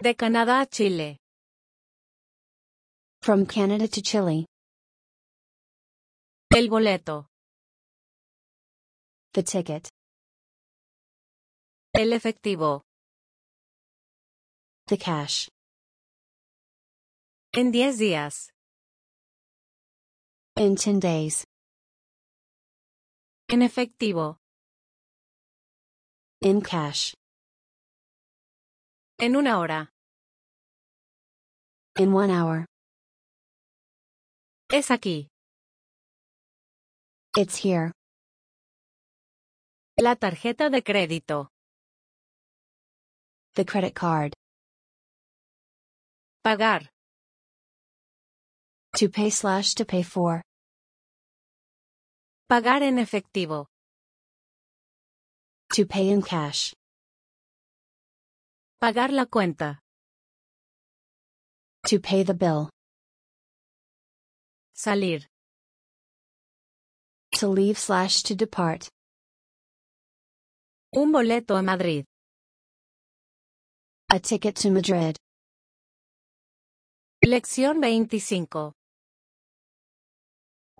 De 0.02 0.16
Canadá 0.16 0.62
a 0.62 0.66
Chile. 0.66 1.18
From 3.22 3.46
Canada 3.46 3.88
to 3.88 4.02
Chile. 4.02 4.48
El 6.52 6.68
boleto. 6.70 7.28
The 9.34 9.44
ticket. 9.44 9.88
El 11.94 12.12
efectivo. 12.14 12.82
The 14.88 14.98
cash. 14.98 15.48
En 17.52 17.72
10 17.72 17.98
días. 17.98 18.52
In 20.56 20.76
10 20.78 21.00
days. 21.00 21.46
En 23.48 23.64
efectivo. 23.64 24.38
In 26.42 26.62
cash. 26.62 27.14
En 29.18 29.36
una 29.36 29.58
hora. 29.58 29.90
In 31.96 32.14
one 32.14 32.32
hour. 32.32 32.66
Es 34.72 34.92
aquí. 34.92 35.28
It's 37.36 37.56
here. 37.66 37.94
La 39.98 40.16
tarjeta 40.18 40.70
de 40.70 40.84
crédito. 40.84 41.50
The 43.56 43.66
credit 43.66 43.96
card. 43.96 44.34
Pagar. 46.44 46.92
To 48.98 49.08
pay 49.08 49.30
slash 49.30 49.76
to 49.76 49.86
pay 49.86 50.02
for. 50.04 50.42
Pagar 52.50 52.82
en 52.82 52.98
efectivo. 52.98 53.68
To 55.76 55.86
pay 55.86 56.10
in 56.10 56.22
cash. 56.24 56.74
Pagar 58.82 59.12
la 59.12 59.26
cuenta. 59.26 59.78
To 61.86 62.00
pay 62.00 62.24
the 62.24 62.34
bill. 62.34 62.70
Salir. 64.76 65.26
To 67.34 67.48
leave 67.48 67.78
slash 67.78 68.24
to 68.24 68.36
depart. 68.36 68.90
Un 70.96 71.12
boleto 71.14 71.58
a 71.58 71.62
Madrid. 71.62 72.04
A 74.12 74.20
ticket 74.20 74.56
to 74.56 74.72
Madrid. 74.72 75.16
Lección 77.24 77.80
25. 77.82 78.74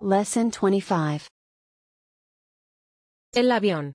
Lesson 0.02 0.50
25 0.50 1.28
El 3.34 3.52
avión. 3.52 3.92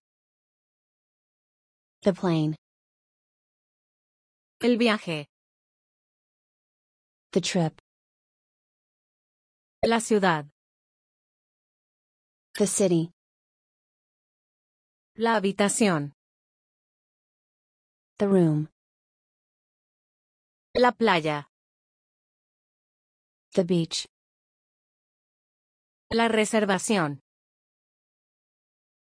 The 2.04 2.14
plane. 2.14 2.56
El 4.62 4.78
viaje. 4.78 5.26
The 7.32 7.42
trip. 7.42 7.82
La 9.82 10.00
ciudad. 10.00 10.46
The 12.54 12.68
city. 12.68 13.10
La 15.16 15.38
habitación. 15.38 16.14
The 18.20 18.28
room. 18.28 18.70
La 20.76 20.92
playa. 20.92 21.48
The 23.56 23.64
beach. 23.64 24.06
La 26.12 26.28
reservación. 26.28 27.20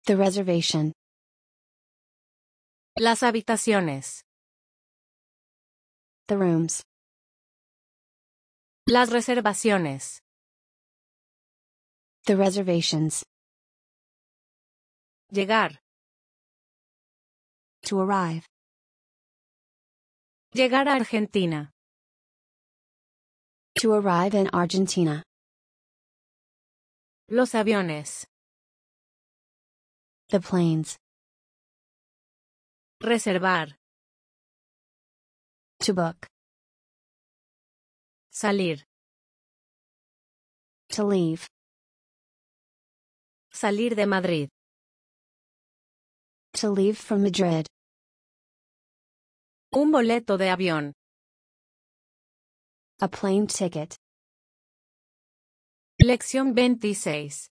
The 0.06 0.16
reservation. 0.16 0.92
Las 2.96 3.24
habitaciones. 3.24 4.22
The 6.28 6.38
rooms. 6.38 6.84
Las 8.88 9.10
reservaciones. 9.10 10.20
The 12.28 12.36
reservations. 12.36 13.24
Llegar. 15.32 15.80
To 17.82 18.00
arrive. 18.02 18.46
Llegar 20.54 20.88
a 20.88 20.94
Argentina. 20.94 21.72
To 23.82 23.94
arrive 23.96 24.36
in 24.36 24.50
Argentina. 24.54 25.24
Los 27.28 27.56
aviones. 27.56 28.28
The 30.30 30.40
planes. 30.40 31.00
Reservar. 33.02 33.76
To 35.80 35.94
book. 35.96 36.28
Salir. 38.32 38.84
To 40.90 41.04
leave. 41.06 41.48
Salir 43.52 43.96
de 43.96 44.06
Madrid. 44.06 44.48
To 46.62 46.70
leave 46.70 46.98
from 47.00 47.24
Madrid. 47.24 47.66
Un 49.74 49.92
boleto 49.92 50.38
de 50.38 50.52
avión. 50.52 50.94
A 53.02 53.08
plane 53.08 53.48
ticket. 53.48 53.96
Lección 56.06 56.54
26. 56.54 57.48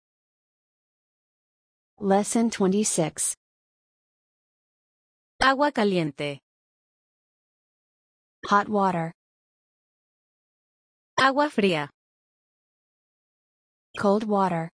Lesson 1.99 2.49
26. 2.49 3.33
Agua 5.39 5.71
caliente. 5.71 6.41
Hot 8.49 8.67
water. 8.67 9.13
Agua 11.15 11.49
fría. 11.49 11.89
Cold 13.97 14.25
water. 14.25 14.69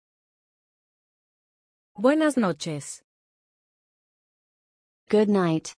Buenas 1.95 2.37
noches. 2.37 3.01
Good 5.09 5.29
night. 5.29 5.73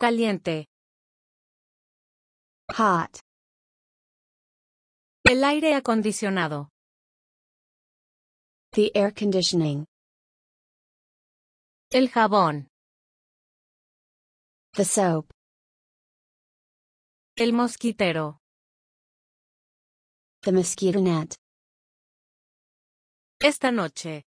Caliente. 0.00 0.64
Hot. 2.70 3.20
El 5.24 5.44
aire 5.44 5.74
acondicionado. 5.76 6.68
The 8.72 8.90
air 8.92 9.14
conditioning. 9.14 9.86
El 11.90 12.08
jabón. 12.08 12.66
The 14.72 14.84
soap. 14.84 15.32
El 17.36 17.52
mosquitero. 17.52 18.38
The 20.40 20.50
mosquito 20.52 21.00
net. 21.00 21.36
Esta 23.40 23.70
noche. 23.70 24.24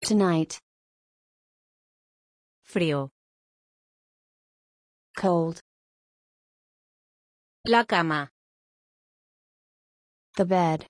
Tonight. 0.00 0.54
Frío. 2.62 3.10
Cold. 5.14 5.60
La 7.66 7.84
cama. 7.84 8.30
The 10.36 10.44
bed. 10.44 10.86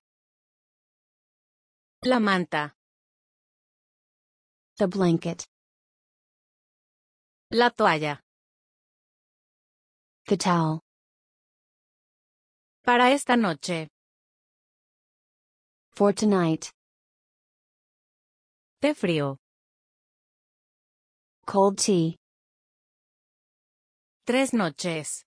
La 2.04 2.18
manta. 2.18 2.72
The 4.76 4.88
blanket. 4.88 5.46
La 7.52 7.68
toalla. 7.68 8.18
The 10.26 10.36
towel. 10.36 10.80
Para 12.84 13.10
esta 13.12 13.36
noche. 13.36 13.86
For 15.92 16.12
tonight. 16.12 16.72
Té 18.82 18.94
frío. 18.96 19.36
Cold 21.46 21.78
tea. 21.78 22.16
Tres 24.26 24.52
noches. 24.52 25.22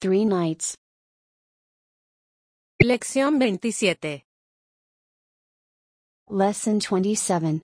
Three 0.00 0.24
nights. 0.24 0.76
Lección 2.80 3.40
27. 3.40 4.22
Lesson 6.28 6.78
27. 6.78 7.60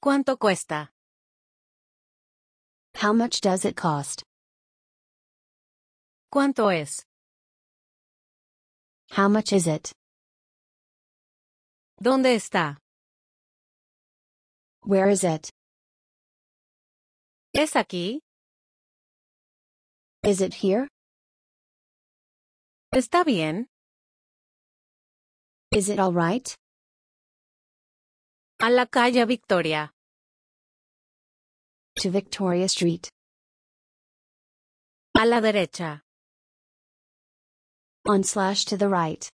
¿Cuánto 0.00 0.36
cuesta? 0.38 0.92
How 2.94 3.12
much 3.12 3.40
does 3.40 3.64
it 3.64 3.74
cost? 3.74 4.22
¿Cuánto 6.32 6.68
es? 6.72 7.02
How 9.10 9.26
much 9.28 9.52
is 9.52 9.66
it? 9.66 9.90
¿Dónde 12.00 12.36
está? 12.36 12.76
Where 14.84 15.08
is 15.08 15.24
it? 15.24 15.50
¿Es 17.56 17.72
aquí? 17.72 18.20
Is 20.22 20.40
it 20.40 20.54
here? 20.54 20.86
Está 22.92 23.22
bien. 23.22 23.66
Is 25.70 25.88
it 25.88 26.00
all 26.00 26.12
right? 26.12 26.52
A 28.60 28.68
la 28.68 28.84
calle 28.86 29.24
Victoria. 29.26 29.90
To 32.00 32.10
Victoria 32.10 32.64
Street. 32.68 33.08
A 35.16 35.24
la 35.24 35.40
derecha. 35.40 36.00
On 38.08 38.24
slash 38.24 38.64
to 38.64 38.76
the 38.76 38.88
right. 38.88 39.28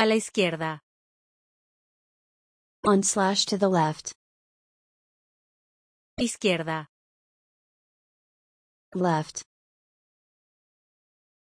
A 0.00 0.06
la 0.06 0.14
izquierda. 0.14 0.78
On 2.86 3.02
slash 3.02 3.44
to 3.44 3.58
the 3.58 3.68
left. 3.68 4.14
Izquierda. 6.18 6.86
Left. 8.94 9.42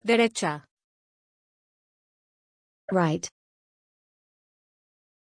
Derecha. 0.05 0.63
Right. 2.91 3.25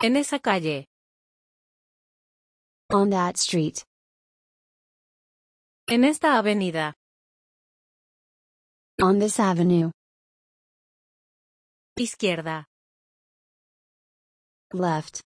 En 0.02 0.16
esa 0.16 0.40
calle. 0.40 0.86
On 2.90 3.10
that 3.10 3.36
street. 3.38 3.84
En 5.90 6.06
esta 6.06 6.38
avenida. 6.40 6.94
On 9.02 9.20
this 9.20 9.42
avenue. 9.42 9.92
Izquierda. 12.00 12.64
Left. 14.72 15.20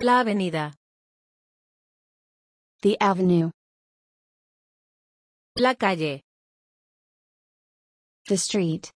La 0.00 0.20
avenida. 0.20 0.72
The 2.80 2.96
avenue. 3.00 3.50
La 5.58 5.74
calle. 5.74 6.22
The 8.26 8.38
street. 8.38 8.90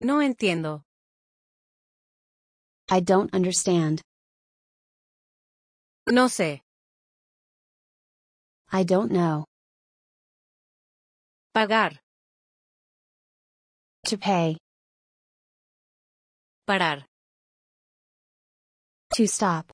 No 0.00 0.18
entiendo. 0.20 0.80
I 2.90 3.00
don't 3.00 3.32
understand. 3.34 4.00
No 6.08 6.26
sé. 6.28 6.60
I 8.72 8.82
don't 8.84 9.12
know. 9.12 9.44
Pagar. 11.54 11.98
To 14.06 14.16
pay. 14.16 14.56
Parar. 16.66 17.02
To 19.16 19.26
stop. 19.28 19.70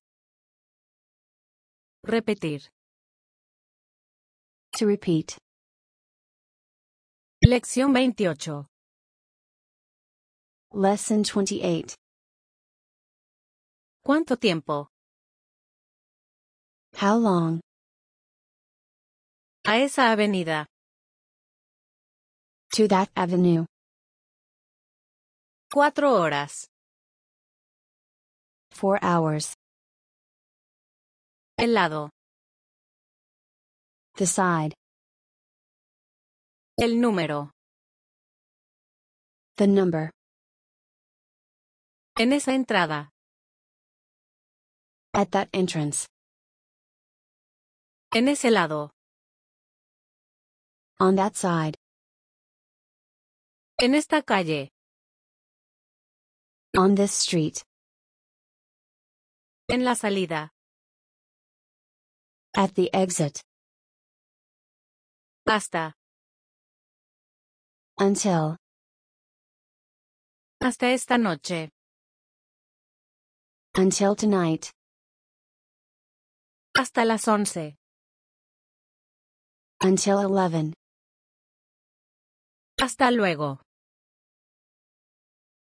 Repetir. 2.05 2.67
To 4.73 4.85
repeat. 4.87 5.37
Lección 7.47 7.93
28. 7.93 8.65
Lesson 10.73 11.23
28. 11.23 11.93
¿Cuánto 14.03 14.35
tiempo? 14.37 14.89
How 16.99 17.19
long? 17.21 17.59
A 19.63 19.77
esa 19.77 20.11
avenida. 20.11 20.65
To 22.75 22.87
that 22.87 23.11
avenue. 23.15 23.65
Cuatro 25.71 26.15
horas. 26.15 26.65
Four 28.71 28.97
hours. 29.03 29.53
El 31.59 31.75
lado. 31.75 32.09
The 34.15 34.25
side. 34.25 34.73
El 36.77 36.99
número. 36.99 37.51
The 39.55 39.65
number. 39.65 40.11
En 42.17 42.33
esa 42.33 42.53
entrada. 42.53 43.11
At 45.13 45.29
that 45.31 45.47
entrance. 45.53 46.07
En 48.13 48.27
ese 48.27 48.51
lado. 48.51 48.91
On 50.99 51.15
that 51.15 51.35
side. 51.37 51.75
En 53.79 53.95
esta 53.95 54.21
calle. 54.21 54.71
On 56.77 56.93
this 56.95 57.13
street. 57.21 57.59
En 59.69 59.85
la 59.85 59.95
salida. 59.95 60.49
At 62.53 62.75
the 62.75 62.89
exit. 62.93 63.39
Hasta. 65.47 65.93
Until. 67.97 68.57
Hasta 70.61 70.89
esta 70.91 71.17
noche. 71.17 71.69
Until 73.77 74.17
tonight. 74.17 74.71
Hasta 76.77 77.05
las 77.05 77.25
once. 77.29 77.75
Until 79.81 80.19
eleven. 80.19 80.73
Hasta 82.81 83.11
luego. 83.11 83.61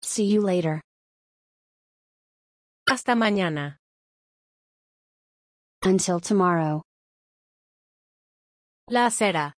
See 0.03 0.25
you 0.31 0.41
later. 0.41 0.81
Hasta 2.87 3.13
mañana. 3.15 3.77
Until 5.81 6.19
tomorrow. 6.21 6.83
La 8.87 9.07
acera. 9.07 9.53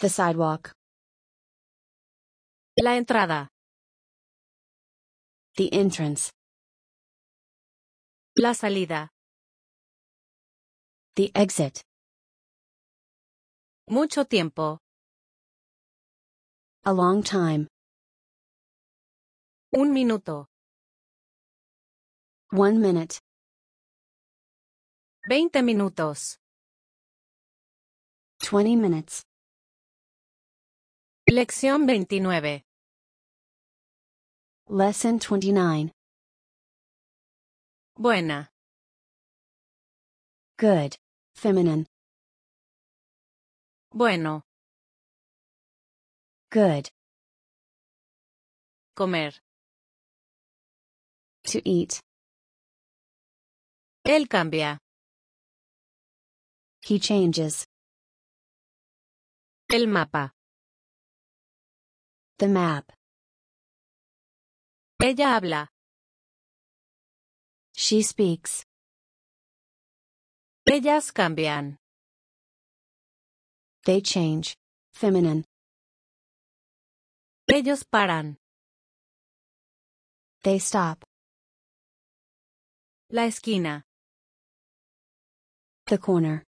The 0.00 0.08
sidewalk. 0.08 0.72
La 2.82 2.92
entrada. 2.96 3.48
The 5.56 5.68
entrance. 5.74 6.32
La 8.38 8.52
salida. 8.54 9.10
The 11.16 11.30
exit. 11.34 11.82
Mucho 13.90 14.24
tiempo. 14.24 14.78
A 16.86 16.92
long 16.94 17.22
time. 17.22 17.68
Un 19.76 19.92
minuto. 19.92 20.46
One 22.52 22.80
minute. 22.80 23.20
Veinte 25.28 25.62
minutos. 25.62 26.38
Twenty 28.42 28.76
minutes. 28.76 29.24
Lección 31.32 31.86
29. 31.86 32.64
Lesson 34.66 35.20
29. 35.20 35.92
Buena. 37.94 38.50
Good. 40.58 40.96
Feminine. 41.36 41.86
Bueno. 43.94 44.42
Good. 46.50 46.88
Comer. 48.96 49.34
To 51.44 51.60
eat. 51.64 52.00
Él 54.04 54.26
cambia. 54.28 54.80
He 56.82 56.98
changes. 56.98 57.66
El 59.70 59.86
mapa. 59.86 60.32
The 62.40 62.48
map. 62.48 62.90
Ella 64.98 65.26
habla. 65.34 65.68
She 67.76 68.00
speaks. 68.00 68.64
Ellas 70.66 71.10
cambian. 71.12 71.76
They 73.84 74.00
change. 74.00 74.56
Feminine. 74.94 75.44
Ellos 77.46 77.82
paran. 77.84 78.38
They 80.42 80.58
stop. 80.60 81.04
La 83.10 83.24
esquina. 83.26 83.82
The 85.88 85.98
corner. 85.98 86.42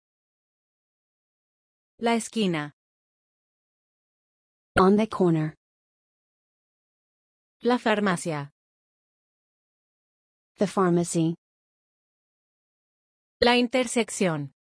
La 2.00 2.12
esquina. 2.16 2.72
On 4.80 4.96
the 4.96 5.08
corner. 5.08 5.54
La 7.64 7.78
farmacia. 7.78 8.50
The 10.58 10.66
pharmacy. 10.66 11.36
La 13.40 13.56
intersección. 13.56 14.52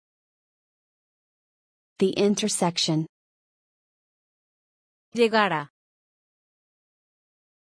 The 1.96 2.12
intersection. 2.18 3.06
Llegar 5.14 5.50
a. 5.54 5.70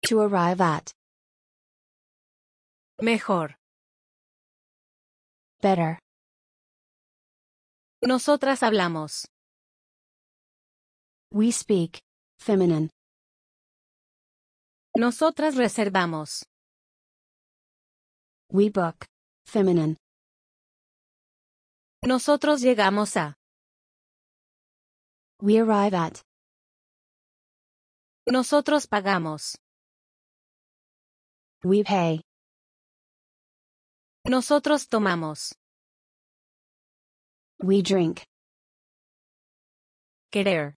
To 0.08 0.20
arrive 0.20 0.60
at. 0.60 0.90
Mejor. 3.00 3.54
Better. 5.62 6.00
Nosotras 8.02 8.64
hablamos. 8.64 9.26
We 11.30 11.52
speak. 11.52 12.00
Feminine. 12.40 12.90
Nosotras 14.96 15.54
reservamos. 15.56 16.44
We 18.52 18.70
book. 18.70 19.06
Feminine. 19.44 19.96
Nosotros 22.04 22.60
llegamos 22.60 23.16
a. 23.16 23.34
We 25.40 25.58
arrive 25.58 25.94
at. 25.96 26.20
Nosotros 28.26 28.86
pagamos. 28.86 29.56
We 31.62 31.84
pay. 31.84 32.22
Nosotros 34.24 34.88
tomamos. 34.88 35.54
We 37.60 37.80
drink. 37.82 38.22
Querer. 40.32 40.74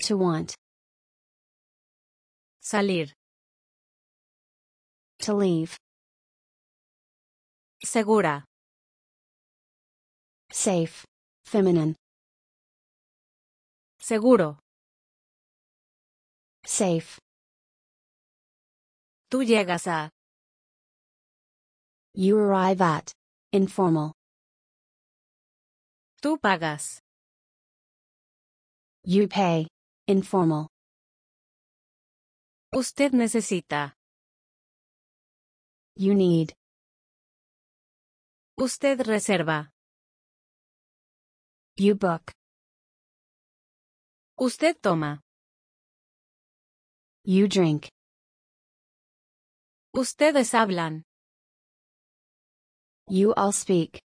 To 0.00 0.16
want. 0.18 0.54
Salir. 2.62 3.10
To 5.20 5.34
leave. 5.34 5.78
Segura. 7.84 8.44
Safe. 10.52 11.04
Feminine. 11.44 11.96
Seguro. 13.98 14.58
Safe. 16.64 17.18
Tú 19.30 19.42
llegas 19.44 19.86
a. 19.86 20.10
You 22.14 22.38
arrive 22.38 22.80
at. 22.82 23.12
Informal. 23.52 24.12
Tú 26.22 26.38
pagas. 26.40 27.00
You 29.04 29.28
pay. 29.28 29.66
Informal. 30.06 30.68
Usted 32.72 33.12
necesita. 33.14 33.96
You 35.96 36.14
need. 36.14 36.54
Usted 38.56 39.00
reserva. 39.00 39.70
You 41.76 41.96
book. 41.96 42.30
Usted 44.38 44.80
toma. 44.80 45.20
You 47.24 47.48
drink. 47.48 47.88
Ustedes 49.96 50.54
hablan. 50.54 51.02
You 53.08 53.34
all 53.34 53.50
speak. 53.50 54.00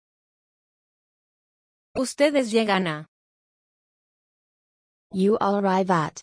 Ustedes 1.96 2.52
llegan 2.52 2.86
a. 2.86 3.06
You 5.12 5.38
all 5.38 5.56
arrive 5.64 5.88
at. 5.90 6.20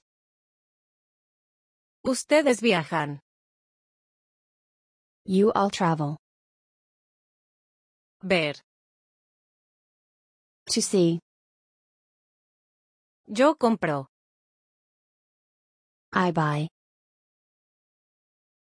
Ustedes 2.07 2.61
viajan. 2.61 3.19
You 5.25 5.51
all 5.53 5.69
travel. 5.69 6.15
Ver. 8.23 8.55
To 10.73 10.81
see. 10.81 11.19
Yo 13.25 13.55
compro. 13.57 14.07
I 16.13 16.31
buy. 16.31 16.69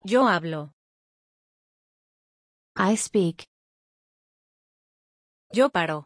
Yo 0.05 0.27
hablo. 0.29 0.71
I 2.77 2.95
speak. 2.95 3.45
Yo 5.51 5.67
paro. 5.71 6.05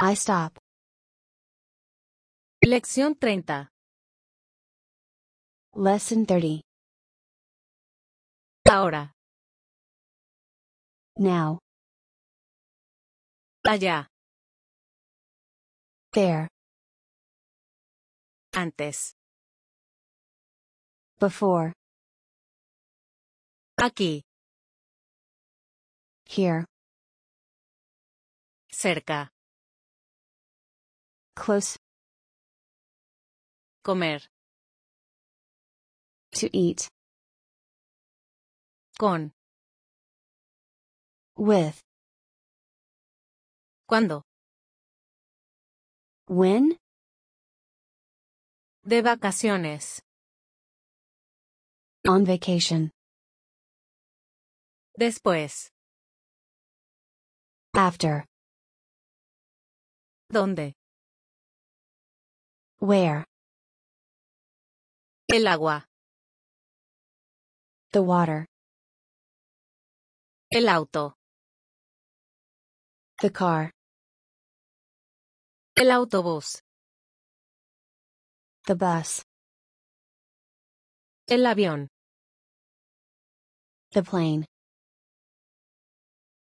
I 0.00 0.14
stop. 0.16 0.58
Lección 2.60 3.16
30. 3.16 3.68
Lesson 5.74 6.26
30. 6.26 6.60
Ahora. 8.70 9.10
Now. 11.18 11.60
Allá. 13.66 14.06
There. 16.12 16.48
Antes. 18.54 19.12
Before. 21.18 21.72
Aquí. 23.78 24.20
Here. 26.28 26.66
Cerca. 28.70 29.30
Close. 31.34 31.78
Comer. 33.82 34.20
To 36.36 36.48
eat. 36.56 36.88
Con. 38.98 39.32
With. 41.36 41.78
¿Cuándo? 43.86 44.22
When? 46.28 46.78
De 48.84 49.02
vacaciones. 49.02 50.00
On 52.08 52.24
vacation. 52.24 52.90
Después. 54.98 55.68
After. 57.74 58.24
¿Dónde? 60.30 60.72
Where? 62.80 63.24
El 65.30 65.46
agua. 65.46 65.84
The 67.92 68.00
water. 68.02 68.46
El 70.50 70.70
auto. 70.70 71.12
The 73.20 73.28
car. 73.30 73.70
El 75.76 75.90
autobús. 75.90 76.58
The 78.66 78.74
bus. 78.76 79.22
El 81.28 81.44
avión. 81.44 81.88
The 83.90 84.02
plane. 84.02 84.46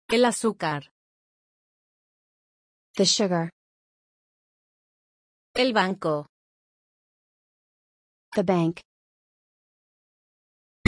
El 0.09 0.23
azúcar. 0.23 0.89
The 2.95 3.05
sugar. 3.05 3.51
El 5.53 5.73
banco. 5.73 6.27
The 8.35 8.43
bank. 8.43 8.79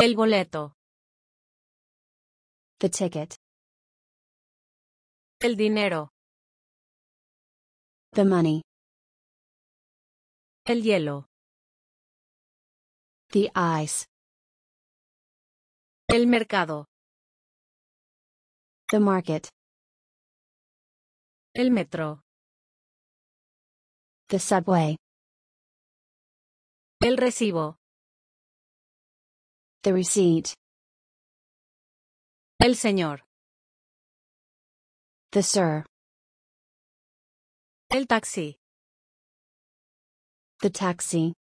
El 0.05 0.15
boleto. 0.15 0.73
The 2.80 2.89
ticket. 2.89 3.35
El 5.39 5.55
dinero. 5.55 6.09
The 8.11 8.25
money. 8.25 8.63
El 10.65 10.81
hielo. 10.84 11.27
The 13.31 13.49
ice. 13.55 14.05
El 16.09 16.27
mercado. 16.27 16.88
The 18.91 18.99
market. 18.99 19.47
El 21.53 21.71
metro. 21.71 22.19
The 24.27 24.39
subway. 24.39 24.97
El 26.99 27.15
recibo. 27.15 27.77
The 29.84 29.91
receipt. 29.93 30.55
El 32.60 32.76
señor. 32.76 33.19
The 35.31 35.43
sir. 35.43 35.84
El 37.89 38.05
taxi. 38.07 38.55
The 40.61 40.69
taxi. 40.69 41.34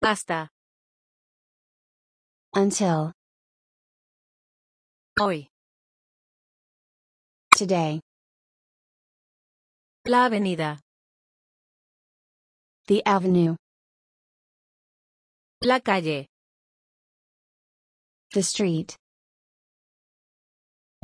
Hasta. 0.00 0.48
Until. 2.54 3.10
Hoy. 5.18 5.48
Today. 7.56 8.00
La 10.04 10.26
avenida. 10.28 10.78
The 12.86 13.02
avenue. 13.04 13.56
La 15.64 15.80
calle. 15.80 16.28
The 18.36 18.42
street. 18.42 18.94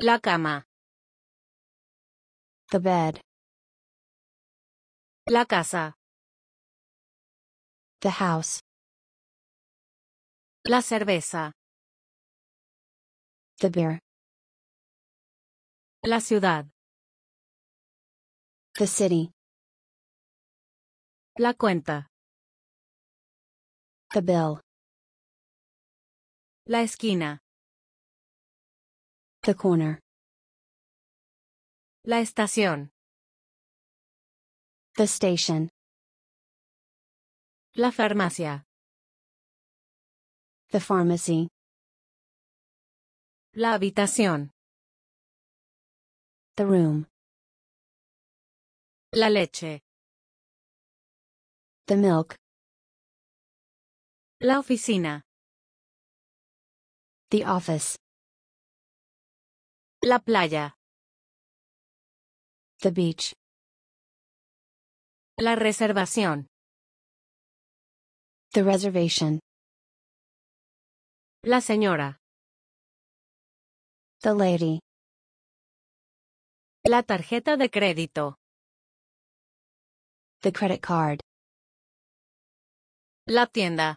La 0.01 0.19
cama. 0.19 0.61
The 2.69 2.79
bed. 2.79 3.21
La 5.27 5.43
casa. 5.45 5.95
The 8.01 8.11
house. 8.11 8.61
La 10.69 10.81
cerveza. 10.81 11.51
The 13.61 13.71
beer. 13.71 13.99
La 16.03 16.19
ciudad. 16.21 16.67
The 18.77 18.85
city. 18.85 19.31
La 21.39 21.53
cuenta. 21.55 22.05
The 24.13 24.21
bill. 24.21 24.61
La 26.65 26.81
esquina. 26.81 27.39
The 29.41 29.53
corner. 29.53 29.99
La 32.05 32.21
estación. 32.21 32.89
The 34.95 35.03
station. 35.03 35.67
La 37.75 37.91
farmacia. 37.91 38.63
The 40.69 40.79
pharmacy. 40.79 41.49
La 43.55 43.73
habitación. 43.73 44.51
The 46.55 46.63
room. 46.65 47.07
La 49.11 49.27
leche. 49.29 49.81
The 51.87 51.97
milk. 51.97 52.35
La 54.39 54.59
oficina. 54.59 55.23
The 57.33 57.43
office. 57.47 57.97
La 60.03 60.19
playa. 60.19 60.71
The 62.83 62.91
beach. 62.91 63.33
La 65.39 65.55
reservación. 65.55 66.45
The 68.51 68.61
reservation. 68.63 69.39
La 71.43 71.57
señora. 71.61 72.17
The 74.21 74.35
lady. 74.35 74.79
La 76.85 77.01
tarjeta 77.01 77.57
de 77.57 77.69
crédito. 77.71 78.35
The 80.43 80.51
credit 80.51 80.83
card. 80.83 81.19
La 83.25 83.47
tienda. 83.47 83.95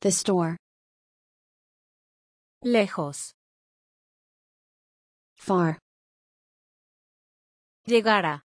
The 0.00 0.10
store. 0.10 0.56
Lejos. 2.62 3.32
Far. 5.38 5.78
Llegar 7.86 8.26
a. 8.26 8.42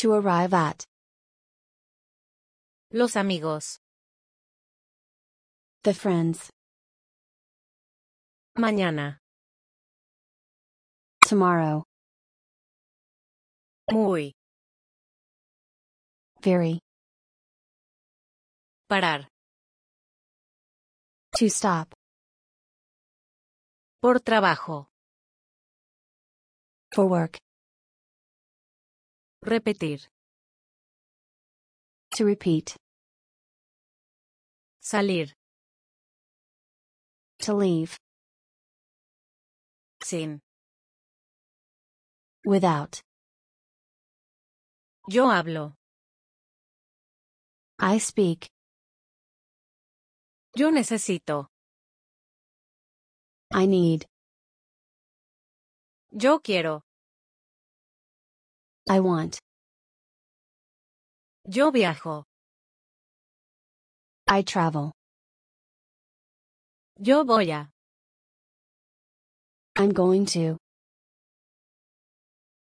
To 0.00 0.14
arrive 0.14 0.52
at. 0.52 0.82
Los 2.90 3.14
amigos. 3.14 3.78
The 5.84 5.94
friends. 5.94 6.50
Mañana. 8.58 9.18
Tomorrow. 11.28 11.84
Muy. 13.92 14.32
Very. 16.42 16.80
Parar. 18.88 19.28
To 21.38 21.48
stop. 21.48 21.94
Por 24.00 24.18
trabajo. 24.22 24.88
For 26.90 27.06
work. 27.06 27.36
Repetir. 29.42 30.08
To 32.16 32.24
repeat. 32.24 32.76
Salir. 34.80 35.34
To 37.40 37.52
leave. 37.58 37.96
Sin. 40.02 40.40
Without. 42.46 43.02
Yo 45.08 45.28
hablo. 45.30 45.74
I 47.78 47.98
speak. 47.98 48.46
Yo 50.56 50.70
necesito. 50.70 51.49
I 53.52 53.66
need. 53.66 54.06
Yo 56.12 56.38
quiero. 56.38 56.82
I 58.88 59.00
want. 59.00 59.40
Yo 61.46 61.70
viajo. 61.72 62.24
I 64.28 64.42
travel. 64.42 64.92
Yo 67.00 67.24
voy 67.24 67.50
a. 67.50 67.68
I'm 69.76 69.92
going 69.92 70.26
to. 70.26 70.59